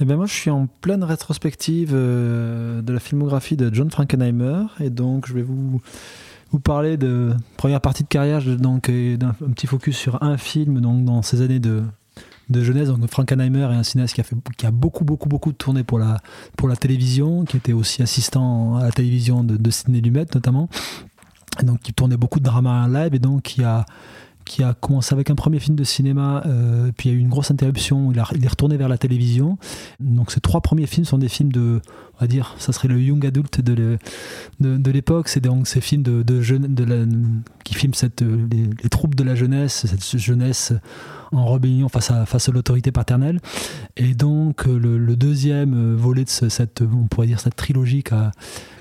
[0.00, 4.64] Eh ben moi, je suis en pleine rétrospective euh, de la filmographie de John Frankenheimer,
[4.80, 5.80] et donc je vais vous
[6.50, 10.38] vous parler de première partie de carrière, donc et d'un un petit focus sur un
[10.38, 11.84] film, donc dans ces années de
[12.48, 12.88] de jeunesse.
[12.88, 14.20] Donc Frankenheimer est un cinéaste
[14.56, 16.16] qui a beaucoup beaucoup beaucoup tourné pour la
[16.56, 20.68] pour la télévision, qui était aussi assistant à la télévision de, de Sidney Lumet notamment.
[21.64, 23.86] Donc qui tournait beaucoup de dramas en live et donc qui a
[24.44, 27.20] qui a commencé avec un premier film de cinéma, euh, puis il y a eu
[27.20, 29.58] une grosse interruption, il, est retourné vers la télévision.
[30.00, 31.80] Donc ces trois premiers films sont des films de,
[32.16, 36.22] on va dire, ça serait le young adult de l'époque, c'est donc ces films de,
[36.22, 37.06] de, jeune, de la-
[37.62, 40.72] qui filment cette, euh, les, les troupes de la jeunesse, cette jeunesse
[41.32, 43.40] en rébellion face à, face à l'autorité paternelle.
[43.96, 48.02] Et donc euh, le, deuxième euh, volet de ce- cette, on pourrait dire cette trilogie
[48.02, 48.32] qu'a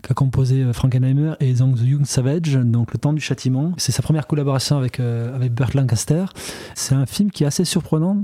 [0.01, 3.73] qu'a composé euh, Frankenheimer est donc The Young Savage, donc Le Temps du Châtiment.
[3.77, 6.25] C'est sa première collaboration avec, euh, avec Burt Lancaster.
[6.75, 8.23] C'est un film qui est assez surprenant,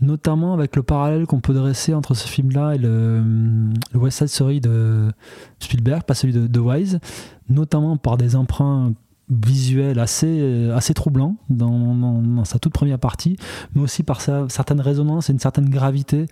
[0.00, 3.22] notamment avec le parallèle qu'on peut dresser entre ce film-là et le,
[3.92, 5.10] le West Side Story de
[5.60, 6.98] Spielberg, pas celui de, de Wise,
[7.48, 8.92] notamment par des emprunts
[9.32, 13.36] visuels assez, euh, assez troublants dans, sa toute première partie,
[13.74, 16.26] mais aussi par sa certaine résonance et une certaine gravité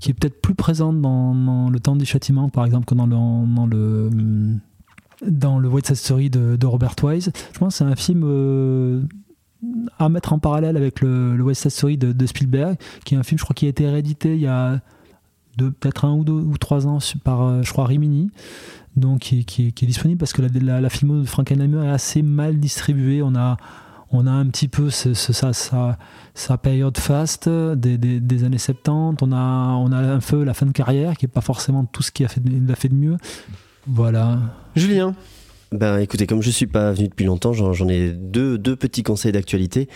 [0.00, 3.16] qui est peut-être plus présente dans, Le Temps du Châtiment, par exemple, que dans le,
[3.54, 4.10] dans le,
[5.26, 7.32] dans le West Side Story de, de Robert Wise.
[7.52, 9.02] Je pense que c'est un film euh,
[9.98, 13.18] à mettre en parallèle avec le, le West Side Story de, de Spielberg, qui est
[13.18, 14.80] un film, je crois, qui a été réédité il y a
[15.56, 18.30] peut-être un ou deux ou trois ans par, euh, je crois, Rimini,
[18.96, 23.22] donc qui, est disponible parce que la, la, filmo de Frankenheimer est assez mal distribuée.
[23.22, 23.56] On a,
[24.10, 29.18] on a un petit peu ce- ce- sa, sa, période faste des, des- années 70.
[29.22, 32.02] On a, on a un peu la fin de carrière qui n'est pas forcément tout
[32.02, 33.16] ce qu'il a fait, a fait de mieux.
[33.86, 34.38] Voilà.
[34.74, 35.14] Julien
[35.72, 39.32] Ben écoutez, comme je suis pas venu depuis longtemps, j'en ai deux, deux petits conseils
[39.32, 39.88] d'actualité.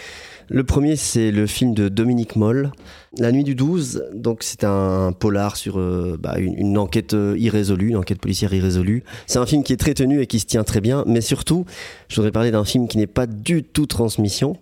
[0.49, 2.73] Le premier, c'est le film de Dominique Moll,
[3.19, 4.03] La nuit du 12.
[4.13, 8.53] Donc c'est un polar sur euh, bah, une, une enquête euh, irrésolue, une enquête policière
[8.53, 9.05] irrésolue.
[9.29, 11.65] C'est un film qui est très tenu et qui se tient très bien, mais surtout,
[12.09, 14.57] je voudrais parler d'un film qui n'est pas du tout transmission.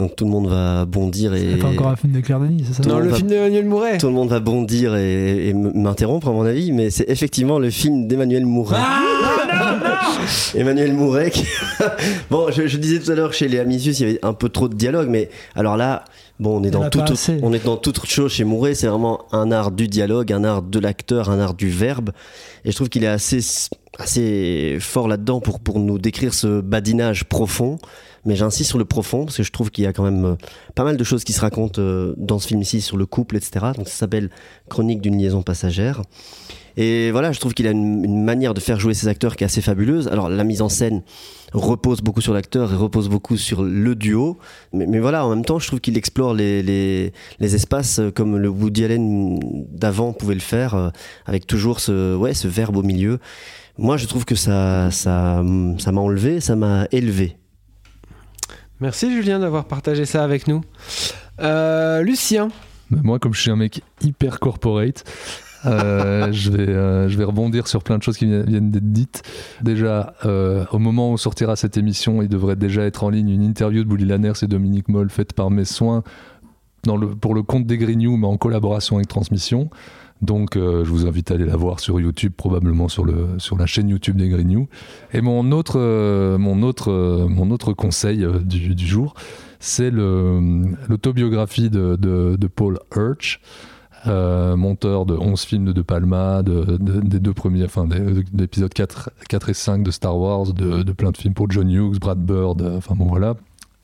[0.00, 1.52] Donc tout le monde va bondir et...
[1.52, 3.64] C'est pas encore un film de Claire Denis, c'est ça Non, le va- film d'Emmanuel
[3.66, 3.98] Mouret.
[3.98, 7.70] Tout le monde va bondir et, et m'interrompre à mon avis, mais c'est effectivement le
[7.70, 8.76] film d'Emmanuel Mouret.
[10.54, 11.30] Emmanuel Mouret.
[11.30, 11.46] qui-
[12.30, 14.48] bon, je, je disais tout à l'heure chez les Amisius, il y avait un peu
[14.48, 16.04] trop de dialogue, mais alors là,
[16.40, 17.38] bon, on est dans tout, assez.
[17.42, 18.74] on est dans toute chose chez Mouret.
[18.74, 22.10] C'est vraiment un art du dialogue, un art de l'acteur, un art du verbe,
[22.64, 23.40] et je trouve qu'il est assez
[23.98, 27.78] assez fort là-dedans pour pour nous décrire ce badinage profond.
[28.24, 30.34] Mais j'insiste sur le profond parce que je trouve qu'il y a quand même euh,
[30.74, 33.66] pas mal de choses qui se racontent euh, dans ce film-ci sur le couple, etc.
[33.76, 34.28] Donc ça s'appelle
[34.68, 36.02] Chronique d'une liaison passagère.
[36.80, 39.42] Et voilà, je trouve qu'il a une, une manière de faire jouer ses acteurs qui
[39.42, 40.06] est assez fabuleuse.
[40.06, 41.02] Alors la mise en scène
[41.52, 44.38] repose beaucoup sur l'acteur et repose beaucoup sur le duo.
[44.72, 48.12] Mais, mais voilà, en même temps, je trouve qu'il explore les, les, les espaces euh,
[48.12, 49.40] comme le Woody Allen
[49.72, 50.90] d'avant pouvait le faire, euh,
[51.26, 53.18] avec toujours ce, ouais, ce verbe au milieu.
[53.76, 55.42] Moi, je trouve que ça, ça,
[55.78, 57.36] ça m'a enlevé, ça m'a élevé.
[58.78, 60.62] Merci Julien d'avoir partagé ça avec nous.
[61.40, 62.50] Euh, Lucien
[62.90, 65.02] Mais moi, comme je suis un mec hyper corporate,
[65.66, 68.92] euh, je, vais, euh, je vais rebondir sur plein de choses qui vi- viennent d'être
[68.92, 69.22] dites.
[69.62, 73.42] Déjà, euh, au moment où sortira cette émission, il devrait déjà être en ligne une
[73.42, 76.02] interview de Bouli Lanners et Dominique Moll faite par mes soins
[77.20, 79.68] pour le compte des News, mais en collaboration avec Transmission.
[80.22, 83.66] Donc, je vous invite à aller la voir sur YouTube, probablement sur, le, sur la
[83.66, 84.68] chaîne YouTube des Green News.
[85.12, 85.78] Et mon autre,
[86.38, 89.14] mon autre, mon autre conseil du, jour,
[89.60, 93.40] c'est l'autobiographie de, de, de Paul Hirsch,
[94.06, 97.98] euh, monteur de 11 films de De Palma, de, de- des deux premiers, enfin, des,
[97.98, 101.50] de l'épisode 4, 4 et 5 de Star Wars, de, de plein de films pour
[101.50, 103.34] John Hughes, Brad Bird, euh, enfin bon voilà.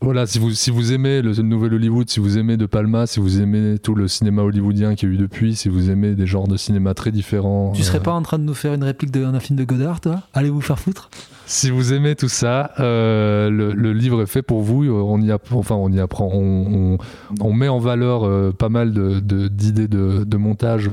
[0.01, 3.07] Voilà, si vous, si vous aimez le, le nouvel Hollywood, si vous aimez De Palma,
[3.07, 6.15] si vous aimez tout le cinéma hollywoodien qu'il y a eu depuis, si vous aimez
[6.15, 7.73] des genres de cinéma très différents.
[7.73, 10.01] Tu serais euh, pas en train de nous faire une réplique d'un film de Godard,
[10.03, 10.21] toi?
[10.35, 11.09] Allez vous faire foutre?
[11.47, 14.85] Si vous aimez tout ça, euh, le, livre est fait pour vous.
[14.87, 16.31] On y apprend, enfin, on y apprend.
[16.33, 20.91] On, met en valeur euh, pas mal d'idées de montage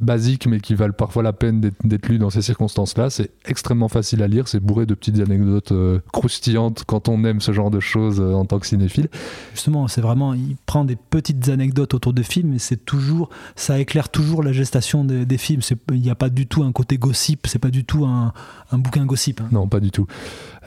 [0.00, 3.10] basiques, mais qui valent parfois la peine d'être lues dans ces circonstances-là.
[3.10, 4.48] C'est extrêmement facile à lire.
[4.48, 8.32] C'est bourré de petites anecdotes euh, croustillantes quand on aime ce genre de choses euh,
[8.34, 9.08] en tant que cinéphile.
[9.52, 13.78] Justement, c'est vraiment, il prend des petites anecdotes autour de films et c'est toujours, ça
[13.78, 15.60] éclaire toujours la gestation des, des films.
[15.90, 18.32] Il n'y a pas du tout un côté gossip, c'est pas du tout un,
[18.72, 19.40] un bouquin gossip.
[19.40, 19.48] hein.
[19.52, 20.06] Non, pas du tout.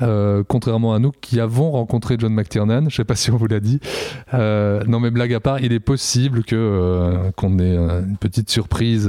[0.01, 3.47] Euh, contrairement à nous qui avons rencontré John McTiernan, je sais pas si on vous
[3.47, 3.79] l'a dit.
[4.33, 9.07] Non, mais blague à part, il est possible que qu'on ait une petite surprise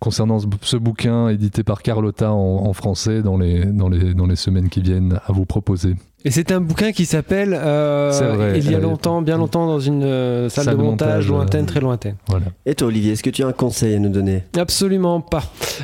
[0.00, 4.36] concernant ce, bouquin édité par Carlotta en, en français dans les, dans, les, dans les
[4.36, 5.96] semaines qui viennent à vous proposer.
[6.26, 9.66] Et c'est un bouquin qui s'appelle euh, vrai, Il y a euh, longtemps, bien longtemps,
[9.66, 12.16] dans une euh, salle, de montage, lointaine, très lointaine.
[12.28, 12.46] Voilà.
[12.64, 14.42] Et toi, Olivier, est-ce que tu as un conseil à nous donner?
[14.56, 15.42] Absolument pas.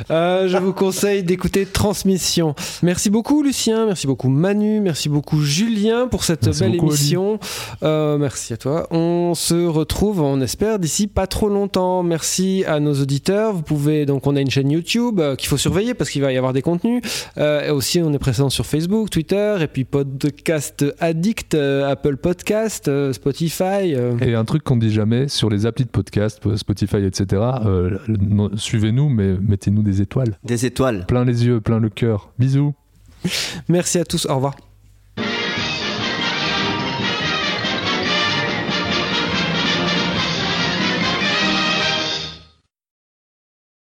[0.09, 2.55] Euh, je vous conseille d'écouter Transmission.
[2.81, 7.39] Merci beaucoup Lucien, merci beaucoup Manu, merci beaucoup Julien pour cette Merci belle beaucoup, émission.
[7.83, 8.87] Euh, merci à toi.
[8.89, 12.01] On se retrouve, on espère, d'ici pas trop longtemps.
[12.01, 13.53] Merci à nos auditeurs.
[13.53, 16.31] Vous pouvez donc, on a une chaîne YouTube euh, qu'il faut surveiller parce qu'il va
[16.31, 17.03] y avoir des contenus.
[17.37, 20.30] Euh, et aussi, on est présent sur Facebook, Twitter et puis podcast
[20.99, 23.93] addict, euh, Apple Podcast, euh, Spotify.
[23.95, 24.17] euh.
[24.21, 27.41] Et un truc qu'on dit jamais sur les applis de podcast, Spotify, etc.
[27.65, 30.37] euh, no- Suivez-nous, mais mettez-nous des étoiles.
[30.43, 31.05] Des étoiles.
[31.07, 32.31] Plein les yeux, plein le cœur.
[32.39, 32.73] Bisous.
[33.69, 34.25] Merci à tous.
[34.25, 34.70] Au revoir.